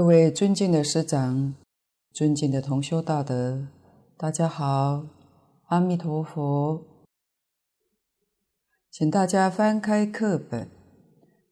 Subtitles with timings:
[0.00, 1.54] 各位尊敬的师长，
[2.14, 3.68] 尊敬的同修大德，
[4.16, 5.04] 大家好，
[5.66, 6.82] 阿弥陀佛。
[8.90, 10.70] 请大家翻开课本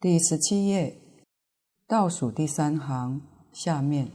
[0.00, 0.96] 第十七页，
[1.86, 3.20] 倒数第三行
[3.52, 4.10] 下面，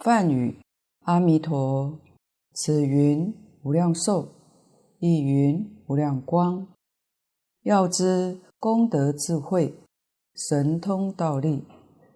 [0.00, 0.58] 梵语
[1.04, 1.96] 阿弥陀，
[2.54, 4.32] 此云无量寿，
[4.98, 6.66] 亦云无量光，
[7.62, 9.79] 要知功德智慧。
[10.40, 11.66] 神通道力，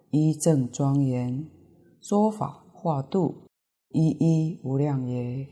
[0.09, 1.47] 依正庄严，
[2.01, 3.43] 说法化度，
[3.89, 5.47] 一一无量也。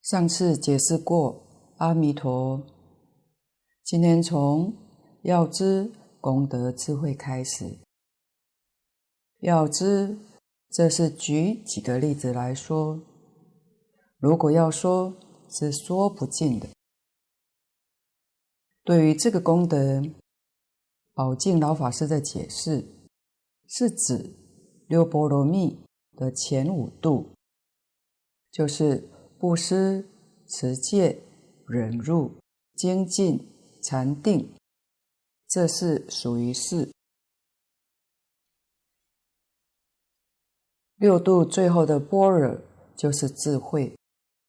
[0.00, 1.42] 上次解释过
[1.78, 2.64] 阿弥陀，
[3.82, 4.72] 今天从
[5.22, 5.90] 要知
[6.20, 7.80] 功德智慧开始。
[9.40, 10.16] 要知，
[10.70, 13.00] 这是举几个例子来说，
[14.18, 15.16] 如果要说，
[15.50, 16.68] 是说不尽的。
[18.84, 20.02] 对于这个功德，
[21.14, 22.84] 宝静老法师的解释
[23.66, 24.30] 是指
[24.86, 25.78] 六波罗蜜
[26.14, 27.30] 的前五度，
[28.50, 29.08] 就是
[29.38, 30.06] 布施、
[30.46, 31.18] 持戒、
[31.66, 32.30] 忍辱、
[32.74, 33.48] 精进、
[33.82, 34.52] 禅定，
[35.48, 36.92] 这是属于事。
[40.96, 42.60] 六度最后的般若
[42.94, 43.96] 就是智慧，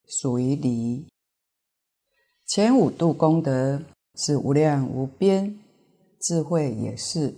[0.06, 1.08] 属于理。
[2.46, 3.82] 前五度功德。
[4.16, 5.60] 是无量无边，
[6.22, 7.38] 智慧也是，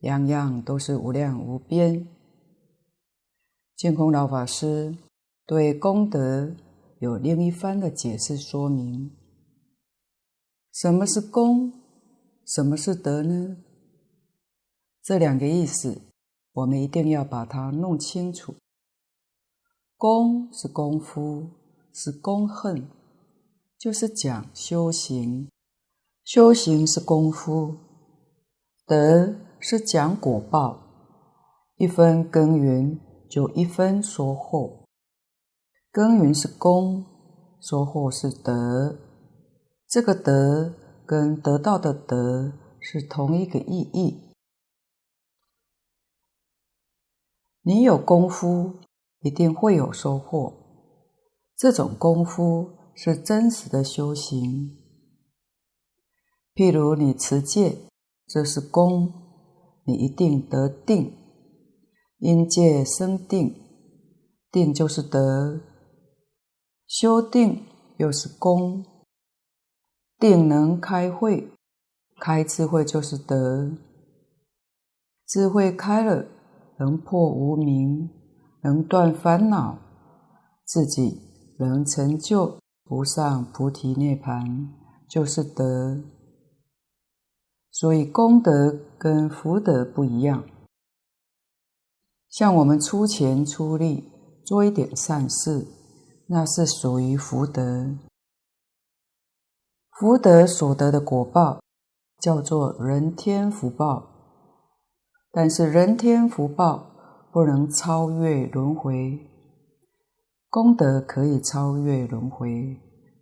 [0.00, 2.08] 样样都是无量无边。
[3.76, 4.96] 净空老法师
[5.46, 6.54] 对功德
[6.98, 9.12] 有另一番的解释说明：
[10.72, 11.72] 什么是功？
[12.44, 13.56] 什么是德呢？
[15.02, 16.02] 这两个意思，
[16.52, 18.56] 我们一定要把它弄清楚。
[19.96, 21.50] 功是功夫，
[21.92, 22.88] 是功恨，
[23.78, 25.48] 就是讲修行。
[26.24, 27.76] 修行是功夫，
[28.86, 30.78] 德是讲果报。
[31.76, 34.86] 一分耕耘，就一分收获。
[35.90, 37.04] 耕耘是功，
[37.60, 38.96] 收获是德。
[39.88, 40.72] 这个德
[41.04, 44.30] 跟得到的德是同一个意义。
[47.62, 48.74] 你有功夫，
[49.22, 50.54] 一定会有收获。
[51.56, 54.81] 这种功夫是真实的修行。
[56.54, 57.78] 譬如你持戒，
[58.26, 59.10] 这是功，
[59.84, 61.14] 你一定得定，
[62.18, 63.54] 因戒生定，
[64.50, 65.60] 定就是德，
[66.86, 67.64] 修定
[67.96, 68.84] 又是功，
[70.18, 71.48] 定能开慧，
[72.20, 73.72] 开智慧就是德，
[75.26, 76.26] 智慧开了，
[76.78, 78.10] 能破无明，
[78.62, 79.78] 能断烦恼，
[80.66, 81.22] 自己
[81.58, 82.58] 能成就
[82.90, 84.68] 无上菩提涅槃，
[85.08, 86.11] 就是德。
[87.72, 90.44] 所以功德跟福德不一样。
[92.28, 94.08] 像我们出钱出力
[94.44, 95.66] 做一点善事，
[96.28, 97.96] 那是属于福德。
[99.98, 101.60] 福德所得的果报
[102.20, 104.06] 叫做人天福报，
[105.30, 106.90] 但是人天福报
[107.32, 109.18] 不能超越轮回。
[110.50, 112.78] 功德可以超越轮回，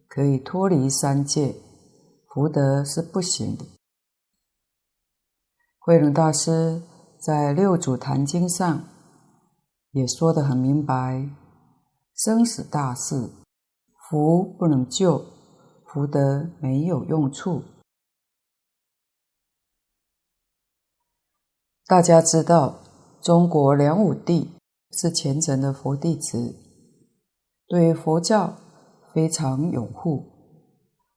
[0.09, 1.55] 可以脱离三界，
[2.29, 3.65] 福德是不行的。
[5.83, 6.83] 慧能大师
[7.19, 8.85] 在《六祖坛经》上
[9.93, 11.27] 也说得很明白：
[12.15, 13.31] 生死大事，
[13.99, 15.25] 福不能救，
[15.87, 17.63] 福德没有用处。
[21.87, 22.81] 大家知道，
[23.23, 24.51] 中国梁武帝
[24.93, 26.57] 是虔诚的佛弟子，
[27.67, 28.55] 对佛教
[29.15, 30.27] 非常拥护。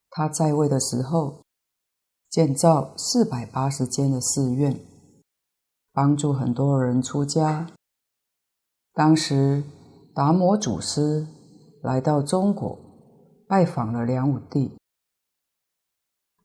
[0.09, 1.42] 他在位的时候，
[2.33, 4.79] 建造四百八十间的寺院，
[5.91, 7.67] 帮助很多人出家。
[8.91, 9.63] 当时
[10.15, 11.27] 达摩祖师
[11.83, 12.75] 来到中国，
[13.47, 14.75] 拜访了梁武帝。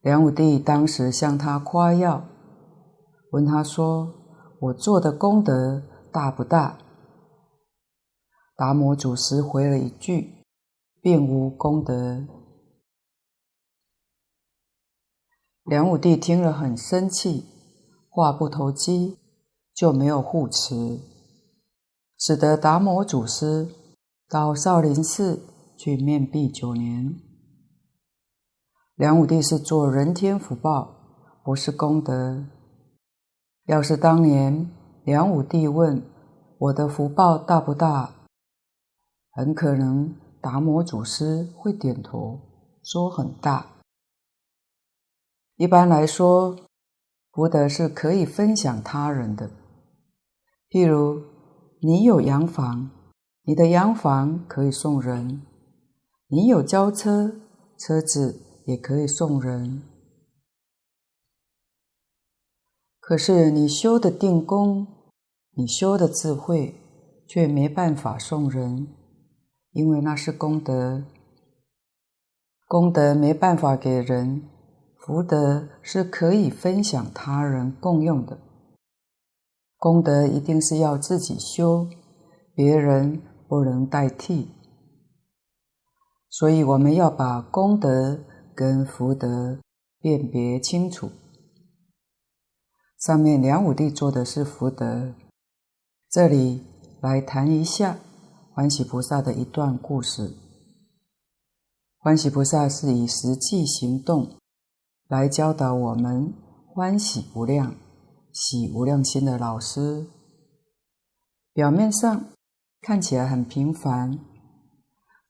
[0.01, 2.23] 梁武帝当时向他夸耀，
[3.31, 4.13] 问他说
[4.61, 5.81] ：“我做的功德
[6.11, 6.77] 大不大？”
[8.55, 10.43] 达摩祖师回了一句
[11.01, 12.27] ：“并无功德。”
[15.69, 17.45] 梁武帝听了很生气，
[18.09, 19.19] 话不投机，
[19.71, 20.99] 就没有护持，
[22.17, 23.69] 使得达摩祖师
[24.27, 25.39] 到少林寺
[25.77, 27.13] 去面壁九年。
[28.95, 30.89] 梁武帝是做人天福报，
[31.43, 32.43] 不是功德。
[33.67, 34.71] 要是当年
[35.03, 36.01] 梁武帝问
[36.57, 38.15] 我的福报大不大，
[39.29, 42.39] 很可能达摩祖师会点头
[42.81, 43.75] 说很大。
[45.59, 46.55] 一般来说，
[47.33, 49.51] 福德是可以分享他人的。
[50.69, 51.21] 譬如，
[51.81, 52.89] 你有洋房，
[53.43, 55.41] 你的洋房可以送人；
[56.27, 57.41] 你有轿车，
[57.77, 59.83] 车子也可以送人。
[63.01, 64.87] 可是你修的定功，
[65.57, 66.73] 你修的智慧，
[67.27, 68.87] 却没办法送人，
[69.71, 71.03] 因为那是功德，
[72.65, 74.43] 功德没办法给人，
[75.09, 78.37] 福德是可以分享他人共用的。
[79.75, 81.87] 功德一定是要自己修，
[82.53, 84.51] 别人不能代替。
[86.29, 88.19] 所以我们要把功德
[88.53, 89.59] 跟福德
[89.99, 91.09] 辨别清楚。
[92.99, 95.15] 上面梁武帝做的是福德，
[96.07, 96.61] 这里
[97.01, 97.97] 来谈一下
[98.53, 100.35] 欢喜菩萨的一段故事。
[101.97, 104.38] 欢喜菩萨是以实际行动
[105.09, 106.33] 来教导我们
[106.67, 107.75] 欢喜无量。
[108.31, 110.05] 喜无量心的老师，
[111.51, 112.25] 表面上
[112.79, 114.19] 看起来很平凡，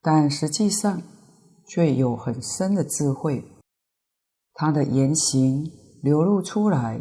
[0.02, 1.02] 但实际上
[1.66, 3.46] 却有很深的智慧。
[4.54, 5.72] 他的言行
[6.04, 7.00] 流露出来，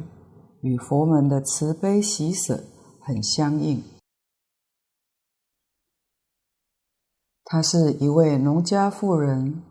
[0.63, 2.63] 与佛门的慈悲喜舍
[3.03, 3.83] 很相应。
[7.45, 9.63] 他是一位农家妇人，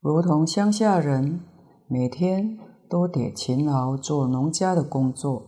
[0.00, 1.40] 如同乡下人，
[1.88, 2.58] 每天。
[2.88, 5.42] 都得勤劳做农家的工作。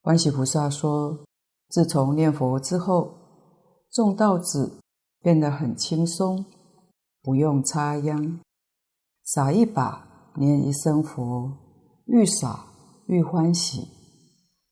[0.00, 1.26] 欢喜菩萨说
[1.68, 3.12] ：“自从念佛之后，
[3.90, 4.80] 种稻子
[5.20, 6.46] 变得很轻松，
[7.22, 8.40] 不用插秧，
[9.22, 11.52] 撒一把念一声佛，
[12.06, 12.64] 愈撒
[13.06, 13.88] 愈欢喜。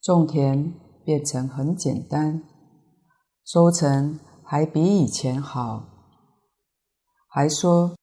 [0.00, 0.72] 种田
[1.04, 2.42] 变成很简单，
[3.44, 5.84] 收成还比以前好。
[7.28, 7.94] 还说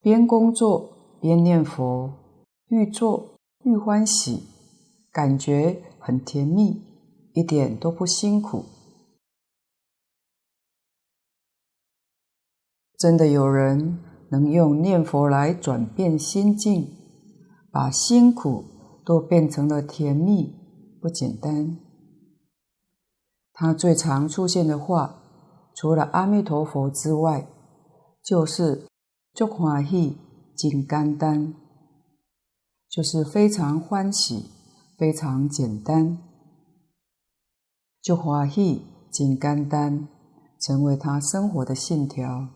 [0.00, 2.12] 边工作边念佛。”
[2.68, 4.42] 愈做愈欢喜，
[5.10, 6.82] 感觉很甜蜜，
[7.32, 8.64] 一点都不辛苦。
[12.98, 16.88] 真的有人能用念佛来转变心境，
[17.70, 18.64] 把辛苦
[19.04, 20.54] 都变成了甜蜜，
[21.00, 21.78] 不简单。
[23.54, 25.22] 他最常出现的话，
[25.74, 27.48] 除了阿弥陀佛之外，
[28.22, 28.86] 就是
[29.32, 30.18] “足欢喜，
[30.58, 31.54] 真简单”。
[32.90, 34.50] 就是非常欢喜，
[34.98, 36.18] 非常简单，
[38.02, 40.08] 就欢喜，真简单，
[40.58, 42.48] 成为他生活的信条。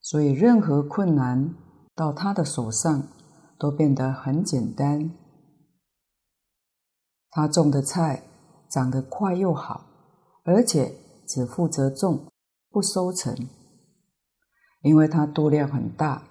[0.00, 1.54] 所以任何困难
[1.94, 3.06] 到他的手上
[3.56, 5.12] 都变得很简单。
[7.30, 8.24] 他种的菜
[8.68, 9.86] 长得快又好，
[10.44, 10.96] 而且
[11.28, 12.26] 只负责种，
[12.68, 13.48] 不收成，
[14.82, 16.24] 因为他度量很大，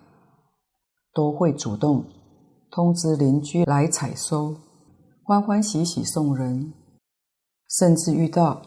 [1.13, 2.05] 都会主动。
[2.69, 4.55] 通知邻居来采收，
[5.23, 6.73] 欢欢喜喜送人，
[7.69, 8.61] 甚至遇到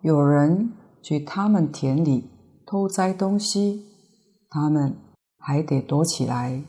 [0.00, 0.72] 有人
[1.02, 2.30] 去他们田里
[2.64, 3.84] 偷摘东西，
[4.48, 4.96] 他们
[5.36, 6.64] 还得躲起来，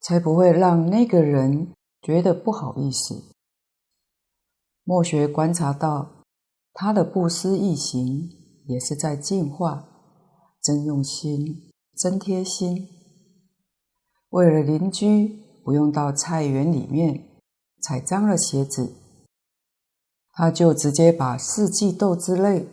[0.00, 3.22] 才不会让那个人觉得不好意思。
[4.84, 6.24] 末学观察到
[6.74, 8.30] 他的不思议行，
[8.66, 9.88] 也是在净化，
[10.62, 12.86] 真用心，真贴心，
[14.36, 15.46] 为了邻居。
[15.66, 17.26] 不用到菜园里面
[17.82, 18.94] 踩脏了鞋子，
[20.30, 22.68] 他就直接把四季豆之类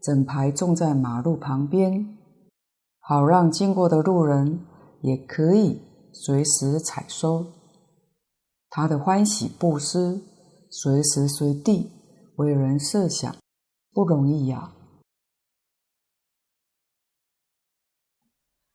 [0.00, 2.16] 整排种在马路旁边，
[3.00, 4.60] 好让经过的路人
[5.02, 7.52] 也可以随时采收。
[8.70, 10.22] 他的欢喜布施，
[10.70, 11.90] 随时随地
[12.36, 13.36] 为人设想，
[13.92, 14.72] 不容易呀。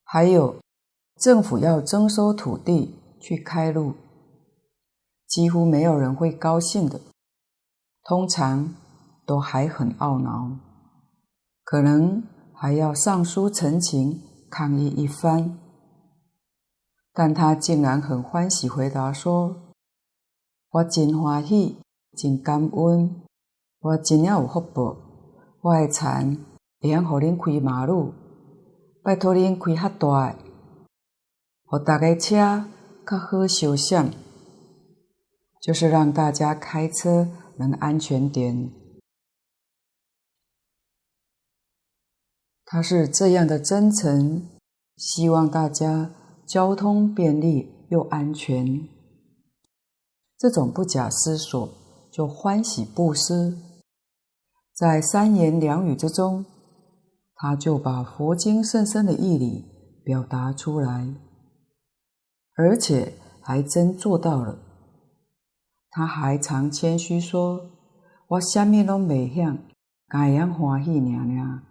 [0.04, 0.58] 还有
[1.18, 2.94] 政府要征收土地。
[3.20, 3.96] 去开路，
[5.28, 7.02] 几乎没有人会高兴的，
[8.04, 8.76] 通常
[9.26, 10.52] 都还很懊恼，
[11.64, 14.22] 可能还要上书陈情
[14.52, 15.58] 抗议一番。
[17.12, 19.74] 但他竟然很欢喜回答说
[20.72, 21.80] ：“我真欢喜，
[22.16, 23.24] 真感恩，
[23.80, 24.96] 我真要有福报，
[25.62, 26.38] 我的田
[26.80, 28.14] 会让恁开马路，
[29.04, 30.36] 拜托恁开较大，
[31.68, 32.66] 和大家车。”
[33.10, 34.12] 较好修相，
[35.62, 38.70] 就是让大家开车能安全点。
[42.66, 44.46] 他是这样的真诚，
[44.98, 46.12] 希望大家
[46.46, 48.90] 交通便利又安全。
[50.38, 51.70] 这种不假思索
[52.12, 53.58] 就欢喜布施，
[54.74, 56.44] 在三言两语之中，
[57.36, 59.64] 他就把佛经甚深的义理
[60.04, 61.16] 表达出来。
[62.58, 64.60] 而且还真做到了。
[65.92, 67.72] 他还常谦虚说
[68.28, 69.58] ：“我什么都没想，
[70.08, 71.62] 该样欢喜娘娘。”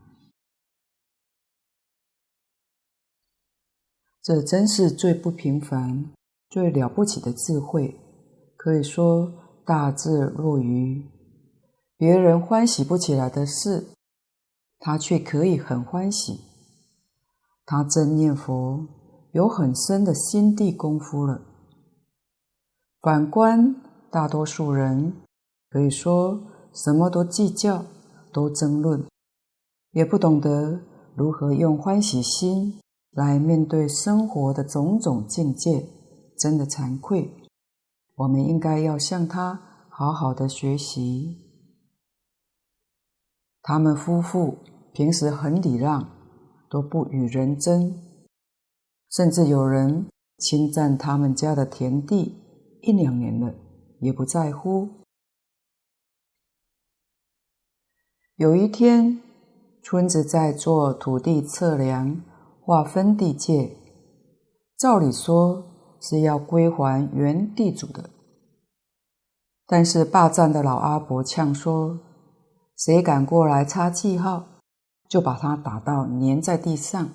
[4.23, 6.11] 这真是最不平凡、
[6.49, 8.01] 最了不起的智慧，
[8.57, 9.33] 可以说
[9.65, 11.05] 大智若愚。
[11.97, 13.87] 别人欢喜不起来的事，
[14.79, 16.41] 他却可以很欢喜。
[17.65, 18.87] 他真念佛，
[19.37, 21.43] 有很深的心地功夫了。
[23.03, 23.77] 反观
[24.11, 25.13] 大多数人，
[25.69, 26.41] 可以说
[26.73, 27.85] 什么都计较，
[28.33, 29.05] 都争论，
[29.93, 30.81] 也不懂得
[31.15, 32.81] 如何用欢喜心。
[33.13, 35.87] 来面对生活的种种境界，
[36.39, 37.31] 真的惭愧。
[38.15, 41.39] 我们应该要向他好好的学习。
[43.63, 44.59] 他们夫妇
[44.93, 46.07] 平时很礼让，
[46.69, 47.99] 都不与人争，
[49.11, 50.07] 甚至有人
[50.39, 52.35] 侵占他们家的田地，
[52.83, 53.55] 一两年了
[54.01, 54.89] 也不在乎。
[58.37, 59.21] 有一天，
[59.83, 62.23] 村子在做土地测量。
[62.69, 63.77] 划分地界，
[64.77, 65.63] 照理说
[66.01, 68.11] 是要归还原地主的，
[69.69, 72.01] 但是霸占的老阿伯呛说
[72.77, 74.47] ：“谁敢过来插记号，
[75.09, 77.09] 就把他打到粘在地上。”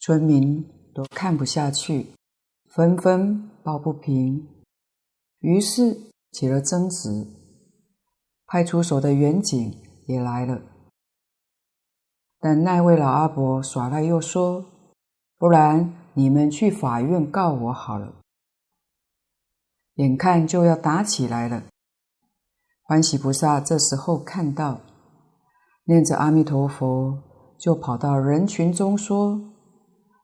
[0.00, 2.14] 村民都看不下去，
[2.70, 4.48] 纷纷抱不平，
[5.40, 5.96] 于是
[6.32, 7.26] 起了争执。
[8.46, 9.76] 派出所的员警
[10.06, 10.62] 也来了。
[12.40, 14.64] 但那位老阿伯耍赖，又说
[15.36, 18.14] ：“不然你们去法院告我好了。”
[19.96, 21.64] 眼看就要打起来了，
[22.82, 24.80] 欢喜菩萨这时候看到，
[25.84, 27.22] 念着阿弥陀佛，
[27.58, 29.38] 就跑到人群中说：“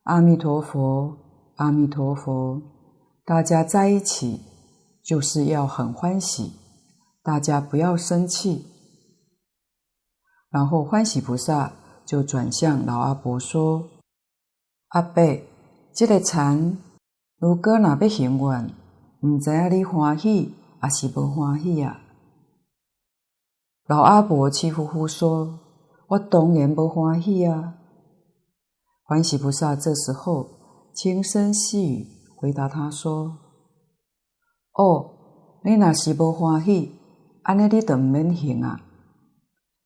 [0.06, 1.16] 阿弥陀佛，
[1.54, 2.60] 阿弥陀佛，
[3.24, 4.40] 大家在一起
[5.02, 6.52] 就是要很欢喜，
[7.22, 8.66] 大家不要生气。”
[10.50, 11.72] 然后欢喜菩萨。
[12.06, 13.82] 就转向老阿伯说
[14.94, 15.42] ：“阿伯，
[15.92, 16.78] 这个禅
[17.36, 18.70] 如果若要行愿，
[19.22, 22.00] 唔知影你欢喜还是不欢喜啊？”
[23.90, 25.58] 老阿伯气呼呼说
[26.06, 27.74] ：“我当然不欢喜啊！”
[29.08, 30.50] 欢喜菩萨这时候
[30.92, 33.38] 轻声细语回答他说
[34.74, 36.90] ：“哦，你若是不欢喜，
[37.42, 38.80] 安尼你就唔免行啊，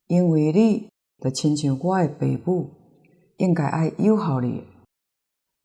[0.06, 0.88] 因为你。”
[1.22, 2.70] 就亲像我的爸母，
[3.36, 4.64] 应该爱友好你。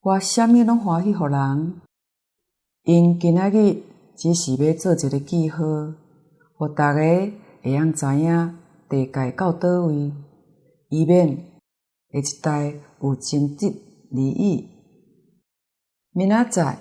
[0.01, 1.79] 我啥物拢欢喜互人，
[2.83, 3.81] 因今仔日
[4.17, 5.63] 只是要做一个记号，
[6.57, 8.57] 互大家会晓知影
[8.89, 10.11] 地界到叨位，
[10.89, 11.54] 以免
[12.15, 13.67] 下一代有争执
[14.09, 14.69] 利益。
[16.11, 16.79] 明仔载，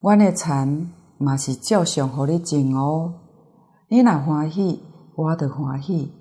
[0.00, 3.14] 阮的田嘛是照常互你种哦。
[3.88, 4.82] 你若欢喜，
[5.16, 6.12] 我就欢喜。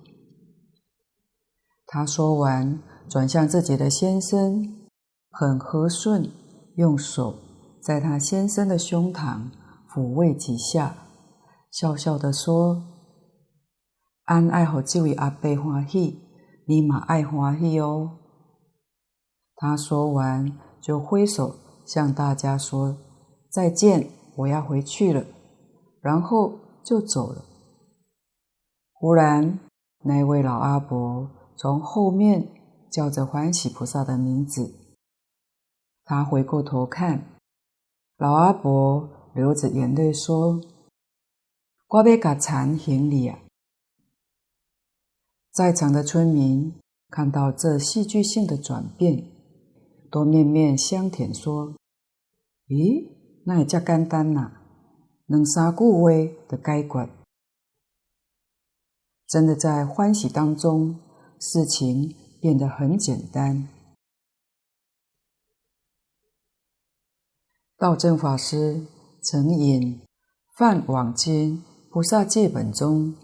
[1.86, 2.80] 他说完，
[3.10, 4.88] 转向自己的先生，
[5.30, 6.32] 很和顺，
[6.78, 7.36] 用手
[7.82, 9.52] 在他先生的胸膛
[9.90, 10.96] 抚慰几下，
[11.70, 12.82] 笑笑地说
[14.26, 16.22] ：“俺爱互这位阿伯欢喜，
[16.66, 18.20] 你嘛爱欢喜哦。”
[19.64, 21.56] 他说完，就挥手
[21.86, 22.98] 向大家说
[23.50, 25.24] ：“再见，我要回去了。”
[26.04, 27.46] 然后就走了。
[28.92, 29.58] 忽然，
[30.04, 31.30] 那位老阿伯。
[31.56, 32.46] 从后面
[32.92, 34.76] 叫着欢喜菩萨的名字，
[36.04, 37.24] 他回过头看，
[38.18, 40.60] 老阿伯流着眼泪说
[41.88, 43.40] ：“我要甲田行礼啊！”
[45.54, 46.74] 在场的村民
[47.10, 49.24] 看到这戏剧性的转变，
[50.14, 51.74] 都面面相甜说
[52.70, 53.10] ：“咦，
[53.46, 54.52] 那也叫简单呐，
[55.26, 56.12] 两三句话
[56.48, 57.10] 的解决，
[59.28, 61.00] 真的在欢喜当中。”
[61.42, 63.68] 事情变得很简单。
[67.76, 68.86] 道正法师
[69.22, 70.00] 曾引
[70.56, 71.58] 《梵网经·
[71.90, 73.16] 菩萨戒本》中，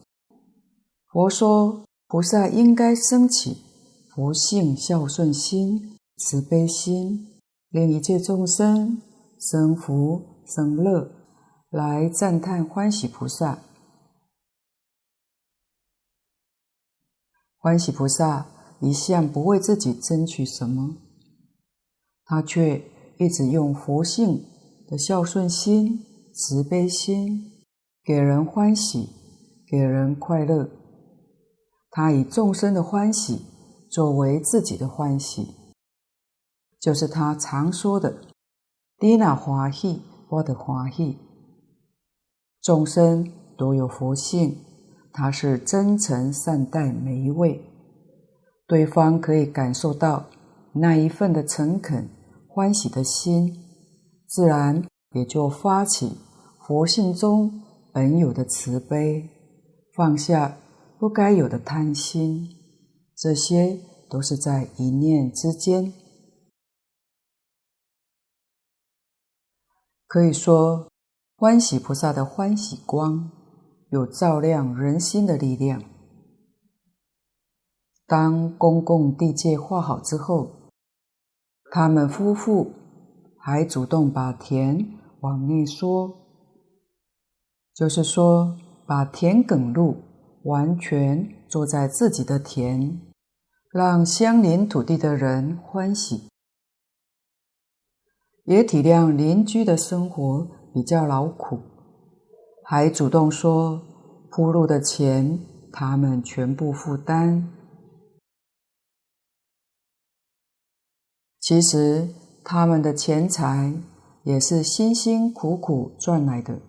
[1.07, 3.63] 佛说菩萨应该升起
[4.09, 9.01] 佛性孝顺心、慈悲心，令一切众生
[9.39, 11.09] 生福生乐，
[11.69, 13.59] 来赞叹欢喜菩萨。
[17.57, 18.47] 欢喜菩萨
[18.81, 20.97] 一向不为自己争取什么，
[22.25, 22.83] 他却
[23.17, 24.43] 一直用佛性
[24.89, 26.03] 的孝顺心、
[26.33, 27.63] 慈悲心，
[28.03, 29.07] 给人欢喜，
[29.65, 30.69] 给人快乐。
[31.89, 33.41] 他以众生的欢喜
[33.89, 35.55] 作为自己的欢喜，
[36.79, 38.21] 就是他常说的
[39.01, 41.17] “你若欢喜，我的欢喜。
[42.61, 44.57] 众生都有佛性，
[45.11, 47.61] 他是真诚善待每一位，
[48.67, 50.25] 对方可以感受到
[50.73, 52.09] 那一份的诚恳
[52.47, 53.57] 欢喜的心，
[54.27, 56.17] 自然也就发起
[56.67, 57.61] 佛性中
[57.91, 59.29] 本有的慈悲，
[59.95, 60.57] 放下
[60.99, 62.47] 不该有的贪心，
[63.17, 65.91] 这些都是在一念之间。
[70.09, 70.89] 可以说，
[71.37, 73.29] 欢喜菩萨的欢喜光
[73.91, 75.83] 有照亮人心的力量。
[78.07, 80.71] 当公共地界画好之后，
[81.69, 82.73] 他们夫妇
[83.37, 84.83] 还主动把田
[85.19, 86.11] 往内缩，
[87.75, 89.97] 就是说，把田埂路
[90.45, 92.99] 完全做在自己的田，
[93.69, 96.27] 让相邻土地的人欢喜。
[98.49, 101.59] 也体谅邻居的生活比较劳苦，
[102.63, 103.79] 还主动说
[104.31, 105.39] 铺路的钱
[105.71, 107.47] 他们全部负担。
[111.39, 112.09] 其实
[112.43, 113.71] 他们的钱财
[114.23, 116.59] 也是辛辛苦苦赚来的。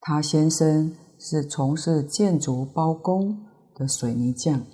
[0.00, 3.42] 他先生是从事建筑包工
[3.74, 4.66] 的水泥匠，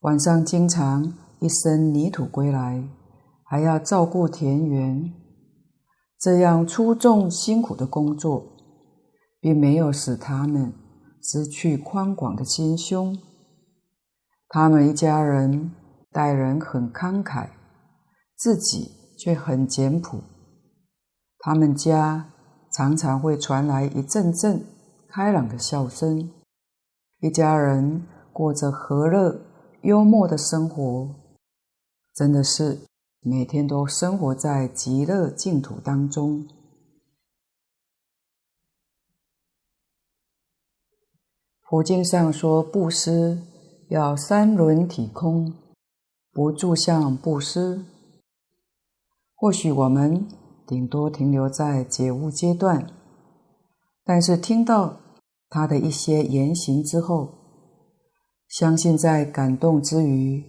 [0.00, 2.82] 晚上经常一身泥土归来。
[3.54, 5.14] 还要照顾田园，
[6.18, 8.44] 这样粗重辛苦的工作，
[9.38, 10.72] 并没有使他们
[11.22, 13.16] 失去宽广的心胸。
[14.48, 15.70] 他们一家人
[16.10, 17.50] 待人很慷慨，
[18.34, 20.18] 自己却很简朴。
[21.38, 22.32] 他们家
[22.72, 24.66] 常常会传来一阵阵
[25.08, 26.28] 开朗的笑声，
[27.20, 29.40] 一家人过着和乐
[29.82, 31.14] 幽默的生活，
[32.16, 32.80] 真的是。
[33.26, 36.46] 每天都生活在极乐净土当中。
[41.62, 43.40] 佛经上说，布施
[43.88, 45.54] 要三轮体空，
[46.32, 47.86] 不住相布施。
[49.34, 50.28] 或许我们
[50.66, 52.92] 顶多停留在解悟阶段，
[54.04, 55.00] 但是听到
[55.48, 57.30] 他的一些言行之后，
[58.46, 60.44] 相信在感动之余，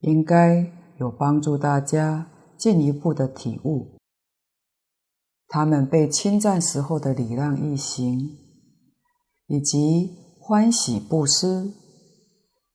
[0.00, 0.83] 应该。
[0.98, 3.96] 有帮助大家进一步的体悟，
[5.48, 8.38] 他们被侵占时候的礼让一行，
[9.46, 11.72] 以及欢喜布施，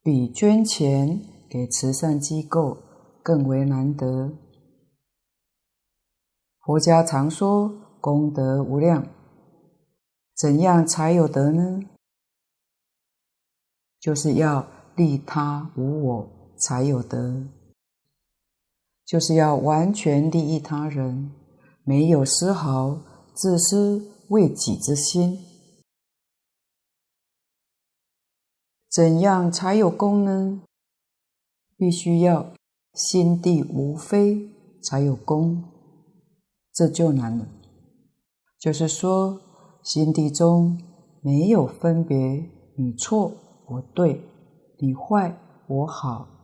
[0.04, 2.78] 比捐钱给慈善机构
[3.24, 4.34] 更为难得。
[6.66, 9.08] 佛家常说功德无量，
[10.36, 11.80] 怎样才有德呢？
[14.00, 17.44] 就是要利他无我才有德。
[19.10, 21.32] 就是要完全利益他人，
[21.84, 23.02] 没有丝毫
[23.34, 25.40] 自私为己之心。
[28.88, 30.62] 怎样才有功呢？
[31.76, 32.54] 必须要
[32.94, 34.48] 心地无非
[34.84, 35.64] 才有功，
[36.72, 37.48] 这就难了。
[38.60, 39.42] 就是说，
[39.82, 40.80] 心地中
[41.24, 43.32] 没有分别，你错
[43.70, 44.22] 我对，
[44.78, 45.36] 你坏
[45.68, 46.39] 我好。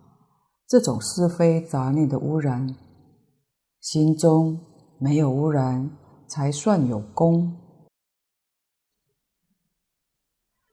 [0.67, 2.75] 这种是非杂念的污染，
[3.79, 4.59] 心中
[4.97, 5.91] 没有污染，
[6.27, 7.55] 才算有功。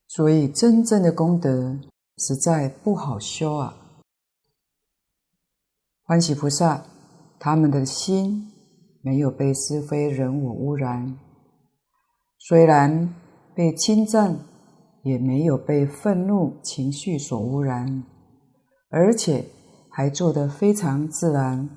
[0.08, 1.78] 所以，真正的功德
[2.16, 3.76] 实在不好修啊！
[6.04, 6.86] 欢喜菩萨，
[7.38, 8.50] 他们的心
[9.02, 11.18] 没有被是非人我污染，
[12.38, 13.14] 虽然
[13.54, 14.38] 被侵占，
[15.02, 18.04] 也没有被愤怒情绪所污染，
[18.88, 19.44] 而且。
[19.94, 21.68] 还做得非常自然，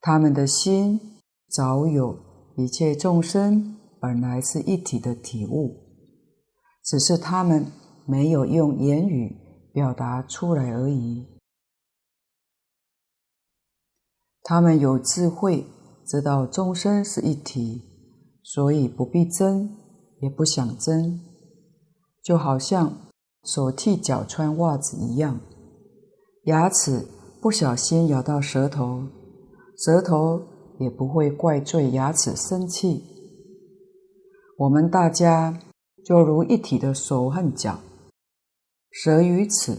[0.00, 2.16] 他们的心早有
[2.56, 5.74] 一切众生本来是一体的体悟，
[6.84, 7.66] 只是他们
[8.06, 9.36] 没有用言语
[9.72, 11.26] 表达出来而已。
[14.44, 15.66] 他们有智慧，
[16.06, 17.82] 知道众生是一体，
[18.44, 19.76] 所以不必争，
[20.20, 21.20] 也不想争，
[22.22, 23.10] 就好像
[23.42, 25.40] 手替脚穿袜子一样。
[26.44, 27.06] 牙齿
[27.40, 29.06] 不小心咬到舌头，
[29.76, 30.42] 舌头
[30.80, 33.04] 也不会怪罪牙齿生气。
[34.58, 35.62] 我们大家
[36.04, 37.78] 就如一体的手和脚，
[38.90, 39.78] 舌与齿，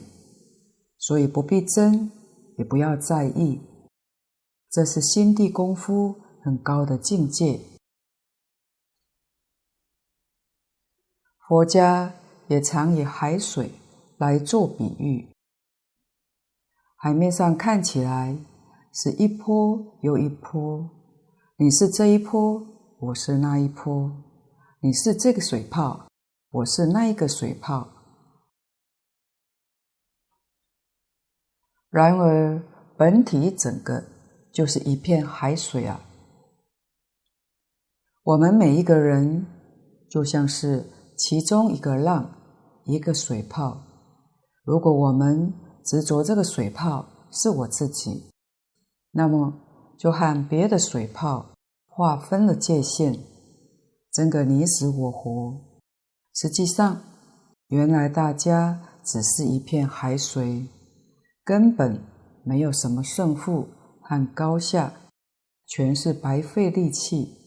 [0.98, 2.10] 所以不必争，
[2.58, 3.60] 也不要在意。
[4.70, 7.60] 这是心地功夫很高的境界。
[11.46, 12.14] 佛家
[12.48, 13.72] 也常以海水
[14.18, 15.33] 来做比喻。
[17.04, 18.34] 海面上看起来
[18.94, 20.90] 是一波又一波，
[21.58, 22.66] 你是这一波，
[22.98, 24.10] 我是那一波；
[24.80, 26.08] 你是这个水泡，
[26.50, 27.86] 我是那一个水泡。
[31.90, 32.64] 然而，
[32.96, 34.02] 本体整个
[34.54, 36.00] 就是一片海水啊！
[38.24, 39.46] 我们每一个人
[40.10, 42.34] 就像是其中一个浪，
[42.86, 43.78] 一个水泡。
[44.64, 45.54] 如果我们
[45.86, 48.32] 执着这个水泡是我自己，
[49.12, 49.54] 那么
[49.98, 51.54] 就和别的水泡
[51.86, 53.20] 划分了界限，
[54.12, 55.62] 争个你死我活。
[56.34, 57.02] 实际上，
[57.68, 60.68] 原来大家只是一片海水，
[61.44, 62.02] 根本
[62.44, 63.68] 没有什么胜负
[64.02, 64.94] 和高下，
[65.68, 67.38] 全是白费力气。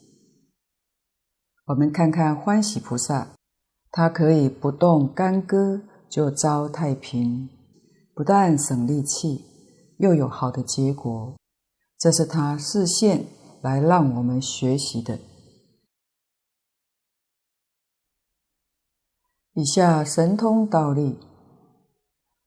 [1.66, 3.28] 我们看看欢喜菩萨，
[3.90, 7.48] 他可以不动干戈就招太平，
[8.16, 9.44] 不但省力气，
[9.98, 11.36] 又有好的结果。
[11.98, 13.26] 这是他示现
[13.60, 15.18] 来让我们学习的。
[19.52, 21.18] 以下神通道理，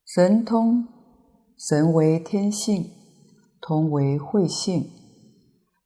[0.07, 0.87] 神通，
[1.59, 2.89] 神为天性，
[3.61, 4.89] 通为慧性，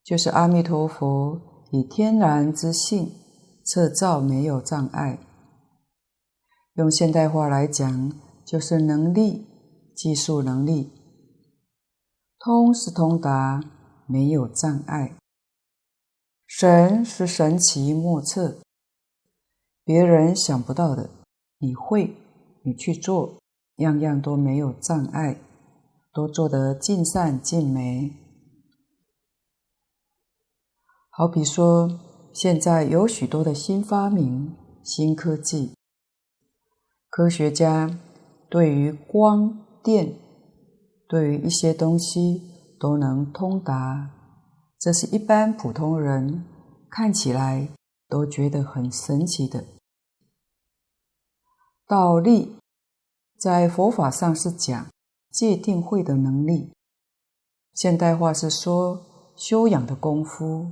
[0.02, 3.20] 就是阿弥陀佛以天然之性。
[3.66, 5.18] 测照没有障碍，
[6.74, 8.12] 用现代话来讲，
[8.46, 9.48] 就是能力、
[10.04, 10.92] 技术能力。
[12.38, 13.64] 通是通达，
[14.06, 15.16] 没有障碍。
[16.46, 18.60] 神是神奇莫测，
[19.86, 21.10] 别人想不到的，
[21.60, 22.18] 你会，
[22.66, 23.40] 你去做，
[23.78, 25.40] 样样都没有障碍，
[26.12, 28.12] 都做得尽善尽美。
[31.12, 31.98] 好比说。
[32.34, 35.76] 现在有许多的新发明、新科技，
[37.08, 38.00] 科学家
[38.50, 40.16] 对于光电，
[41.08, 42.42] 对于一些东西
[42.80, 44.10] 都能通达，
[44.80, 46.46] 这是一般普通人
[46.90, 47.70] 看起来
[48.08, 49.66] 都觉得很神奇的。
[51.86, 52.56] 道力
[53.38, 54.88] 在佛法上是讲
[55.30, 56.72] 戒定慧的能力，
[57.74, 60.72] 现代话是说修养的功夫。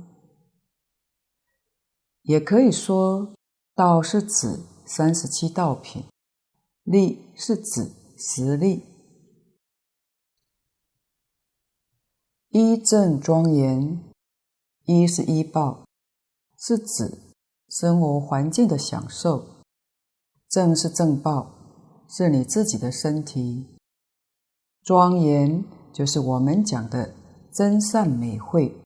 [2.22, 3.34] 也可以说，
[3.74, 6.04] 道是指三十七道品，
[6.84, 8.84] 力是指实力。
[12.54, 13.98] 一正庄严，
[14.84, 15.86] 一是依报，
[16.58, 17.18] 是指
[17.70, 19.42] 生活环境的享受。
[20.50, 21.50] 正是正报，
[22.10, 23.78] 是你自己的身体。
[24.82, 27.14] 庄严就是我们讲的
[27.50, 28.82] 真善美慧。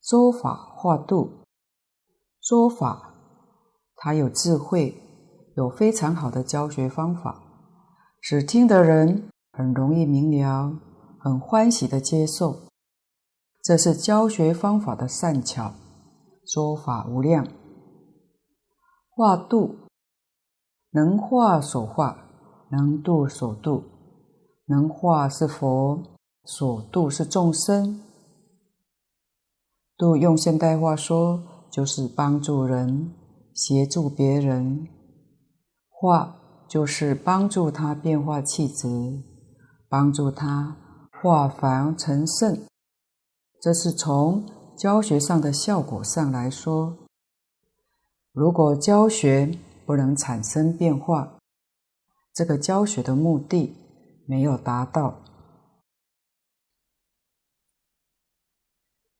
[0.00, 1.32] 说法化度。
[2.40, 3.12] 说法，
[3.96, 4.94] 他有智慧，
[5.56, 7.42] 有非常好的教学方法，
[8.20, 10.78] 使听的人很容易明了，
[11.22, 12.56] 很欢喜的接受。
[13.62, 15.74] 这是教学方法的善巧，
[16.46, 17.46] 说法无量。
[19.10, 19.76] 化度，
[20.92, 22.24] 能化所化，
[22.70, 23.84] 能度所度，
[24.64, 26.02] 能化是佛，
[26.44, 28.00] 所度是众生。
[29.98, 33.12] 度用现代话说，就是帮助人，
[33.52, 34.86] 协助别人；
[35.90, 39.22] 化就是帮助他变化气质，
[39.86, 40.78] 帮助他
[41.22, 42.66] 化凡成圣。
[43.60, 44.42] 这是从
[44.74, 46.96] 教学上的效果上来说。
[48.32, 51.36] 如果教学不能产生变化，
[52.32, 53.76] 这个教学的目的
[54.26, 55.20] 没有达到。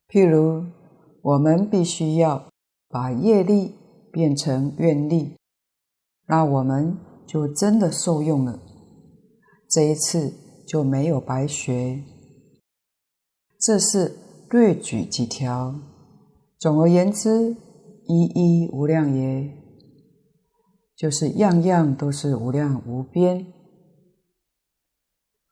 [0.08, 0.64] 譬如，
[1.20, 2.48] 我们必须要
[2.88, 3.76] 把业力
[4.10, 5.36] 变成愿力，
[6.26, 8.58] 那我们就真的受用了。
[9.68, 10.32] 这一次
[10.70, 12.00] 就没有白学。
[13.58, 14.16] 这是
[14.48, 15.74] 略举几条。
[16.60, 17.56] 总而言之，
[18.06, 19.50] 一一无量也，
[20.94, 23.44] 就是样样都是无量无边。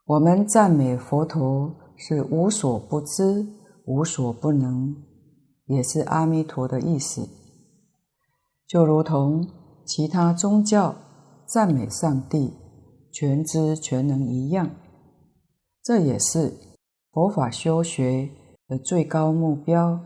[0.06, 3.44] 我们赞美佛陀是无所不知，
[3.86, 4.94] 无所不能。
[5.66, 7.28] 也是阿弥陀的意思，
[8.68, 9.48] 就如同
[9.84, 10.94] 其他宗教
[11.44, 12.54] 赞美上帝
[13.12, 14.70] 全知全能一样，
[15.88, 16.52] 这也是
[17.12, 18.28] 佛法修学
[18.66, 19.98] 的最高目标。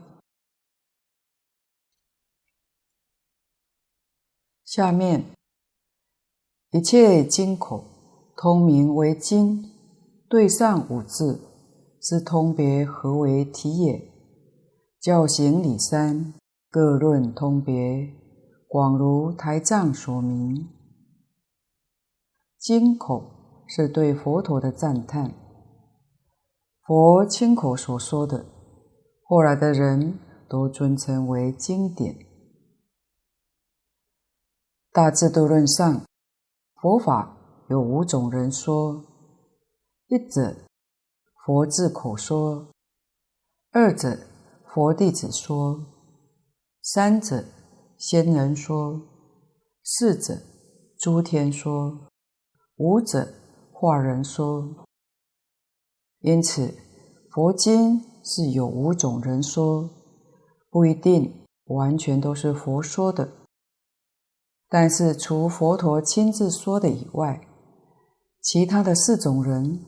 [4.65, 5.25] 下面
[6.71, 7.83] 一切经口
[8.37, 9.73] 通名为经，
[10.29, 11.41] 对上五字
[12.01, 14.09] 是通别合为体也。
[15.01, 16.33] 教行理三，
[16.71, 18.09] 各论通别，
[18.69, 20.69] 广如台藏所明。
[22.57, 25.35] 经口是对佛陀的赞叹，
[26.95, 28.45] 佛亲口所说的，
[29.23, 32.15] 后来的人都尊称为经典。
[34.93, 36.05] 大智度论上，
[36.75, 39.07] 佛法有五种人说：
[40.09, 40.55] 一者
[41.47, 42.71] 佛自口说；
[43.71, 44.19] 二者
[44.67, 45.87] 佛弟子说；
[46.83, 47.43] 三者
[47.97, 49.01] 仙人说；
[49.83, 50.35] 四者
[50.99, 52.11] 诸天说；
[52.77, 53.33] 五者
[53.73, 54.85] 化人说。
[56.21, 56.73] 因此，
[57.35, 59.89] 佛经是有五种人说，
[60.69, 63.27] 不一定完全都是佛说的。
[64.69, 67.41] 但是，除佛陀亲自说的以外，
[68.43, 69.81] 其他的四种人，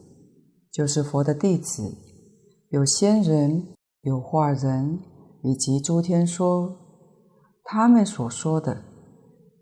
[0.73, 1.95] 就是佛的弟子，
[2.71, 5.01] 有仙人、有化人，
[5.43, 6.75] 以及诸天说，
[7.63, 8.83] 他们所说的，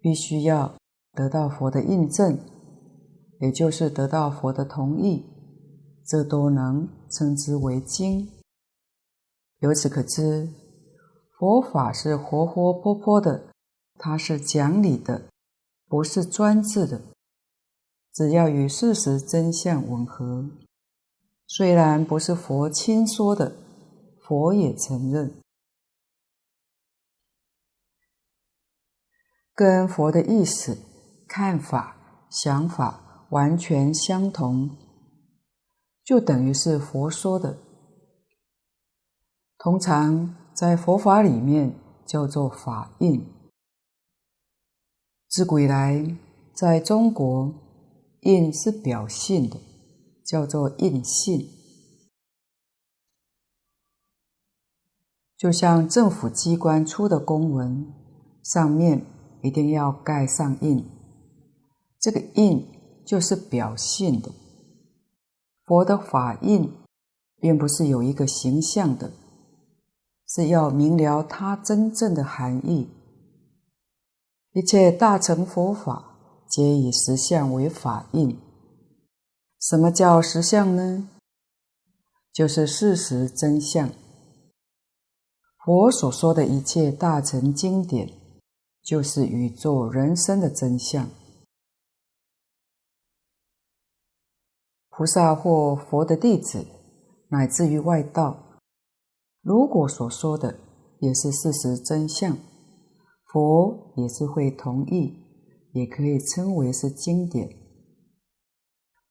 [0.00, 0.72] 必须要
[1.14, 2.38] 得到佛的印证，
[3.40, 5.31] 也就是得到佛的同意。
[6.04, 8.30] 这都能称之为经。
[9.60, 10.48] 由此可知，
[11.38, 13.44] 佛法是活活泼泼的，
[13.98, 15.28] 它是讲理的，
[15.86, 17.00] 不是专制的。
[18.12, 20.50] 只要与事实真相吻合，
[21.46, 23.56] 虽然不是佛亲说的，
[24.20, 25.40] 佛也承认，
[29.54, 30.76] 跟佛的意思、
[31.26, 34.76] 看法、想法完全相同。
[36.04, 37.58] 就等于是佛说的，
[39.56, 43.24] 通常在佛法里面叫做法印。
[45.28, 46.16] 自古以来，
[46.54, 47.54] 在中国，
[48.22, 49.58] 印是表性的，
[50.24, 51.48] 叫做印信。
[55.38, 57.92] 就像政府机关出的公文，
[58.42, 59.06] 上面
[59.42, 60.84] 一定要盖上印，
[61.98, 62.68] 这个印
[63.06, 64.30] 就是表性的。
[65.72, 66.70] 佛的法印，
[67.40, 69.10] 并不是有一个形象的，
[70.28, 72.90] 是要明了它真正的含义。
[74.52, 78.38] 一切大乘佛法，皆以实相为法印。
[79.58, 81.08] 什么叫实相呢？
[82.34, 83.88] 就是事实真相。
[85.64, 88.12] 佛所说的一切大乘经典，
[88.82, 91.08] 就是宇宙人生的真相。
[94.94, 96.66] 菩萨或佛的弟子，
[97.28, 98.60] 乃至于外道，
[99.40, 100.58] 如果所说的
[101.00, 102.36] 也是事实真相，
[103.32, 105.16] 佛也是会同意，
[105.72, 107.48] 也可以称为是经典。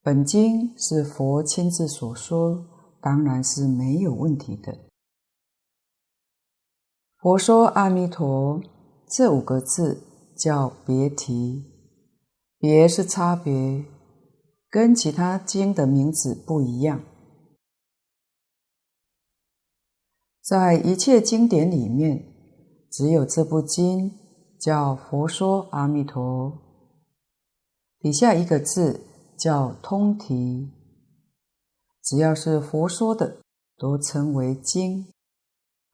[0.03, 2.63] 本经是佛亲自所说，
[3.01, 4.77] 当然是没有问题的。
[7.17, 8.61] 佛说阿弥陀
[9.09, 10.03] 这五个字
[10.37, 11.65] 叫别题，
[12.59, 13.83] 别是差别。
[14.71, 17.03] 跟其他经的名字不一样，
[20.41, 22.23] 在一切经典里面，
[22.89, 24.17] 只有这部经
[24.57, 26.23] 叫《佛说阿弥陀》，
[27.99, 29.01] 底下一个字
[29.37, 30.71] 叫通题。
[32.01, 33.41] 只要是佛说的，
[33.77, 35.11] 都称为经，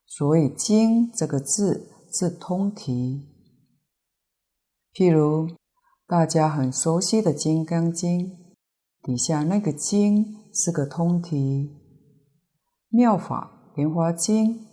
[0.06, 3.26] 所以“经”这个字是通题。
[4.94, 5.50] 譬如
[6.06, 8.30] 大家很熟悉的《金刚经》。
[9.02, 11.70] 底下那个经是个通题，
[12.90, 14.66] 妙法莲华经、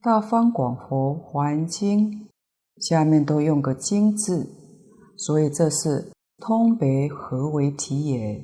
[0.00, 2.28] 大方广佛华严经
[2.76, 4.48] 下面都用个经字，
[5.16, 8.42] 所以这是通别合为题也。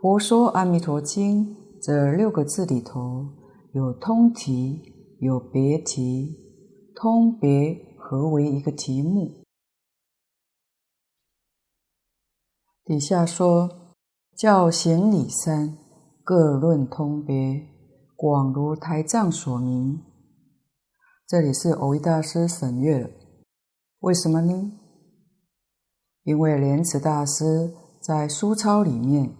[0.00, 3.26] 佛说阿弥陀经这六个字里头
[3.72, 4.80] 有通题，
[5.18, 6.36] 有别题，
[6.94, 9.43] 通别合为一个题目。
[12.86, 13.94] 底下说，
[14.36, 15.78] 教行理三，
[16.22, 17.66] 各论通别，
[18.14, 20.02] 广如台藏所明。
[21.26, 23.08] 这里是蕅益大师省略了，
[24.00, 24.72] 为什么呢？
[26.24, 29.34] 因为莲池大师在书钞里面，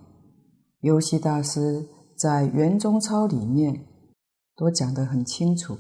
[0.81, 3.85] 优溪大师在圆中钞里面
[4.57, 5.77] 都讲得很清楚，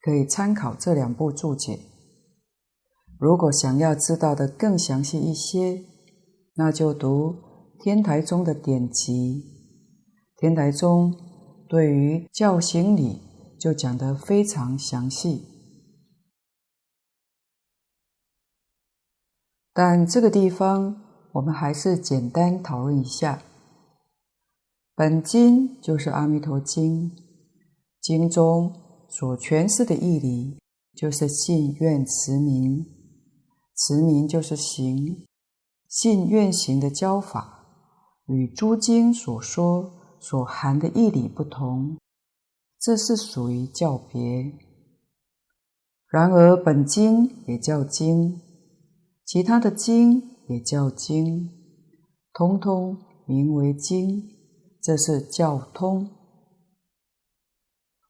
[0.00, 1.80] 可以参考这两部注解。
[3.18, 5.82] 如果想要知道的更详细一些，
[6.54, 7.34] 那就读
[7.80, 9.42] 天台宗的典籍，
[10.36, 11.14] 天台宗
[11.68, 13.20] 对于教行理
[13.58, 15.46] 就讲得非常详细。
[19.72, 23.42] 但这个地方我们还是简单讨论一下。
[24.94, 27.10] 本经就是《阿弥陀经》，
[28.02, 28.70] 经中
[29.08, 30.58] 所诠释的义理
[30.94, 32.84] 就是信愿持名，
[33.74, 35.26] 持名就是行。
[35.92, 37.66] 信愿行的教法
[38.24, 41.98] 与诸经所说所含的义理不同，
[42.80, 44.54] 这是属于教别。
[46.08, 48.40] 然而本经也叫经，
[49.26, 51.50] 其他的经也叫经，
[52.32, 54.22] 通通名为经，
[54.82, 56.08] 这是教通。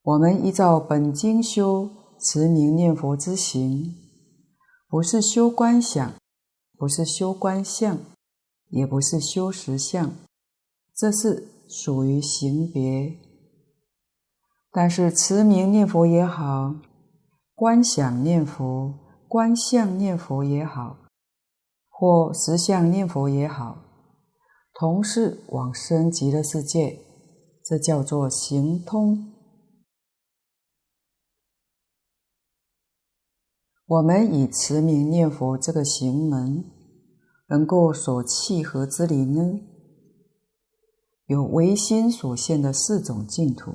[0.04, 1.90] 我们依照本经修
[2.20, 3.92] 持名念佛之行，
[4.88, 6.12] 不是修观想，
[6.82, 7.96] 不是修观相，
[8.70, 10.16] 也不是修实相，
[10.92, 13.20] 这是属于行别。
[14.72, 16.74] 但是持名念佛也好，
[17.54, 20.98] 观想念佛、观相念佛也好，
[21.88, 23.78] 或实相念佛也好，
[24.74, 26.98] 同是往生极乐世界，
[27.64, 29.28] 这叫做行通。
[33.84, 36.64] 我们以持名念佛这个行门，
[37.52, 39.60] 能够所契合之理呢？
[41.26, 43.74] 有唯心所现的四种净土，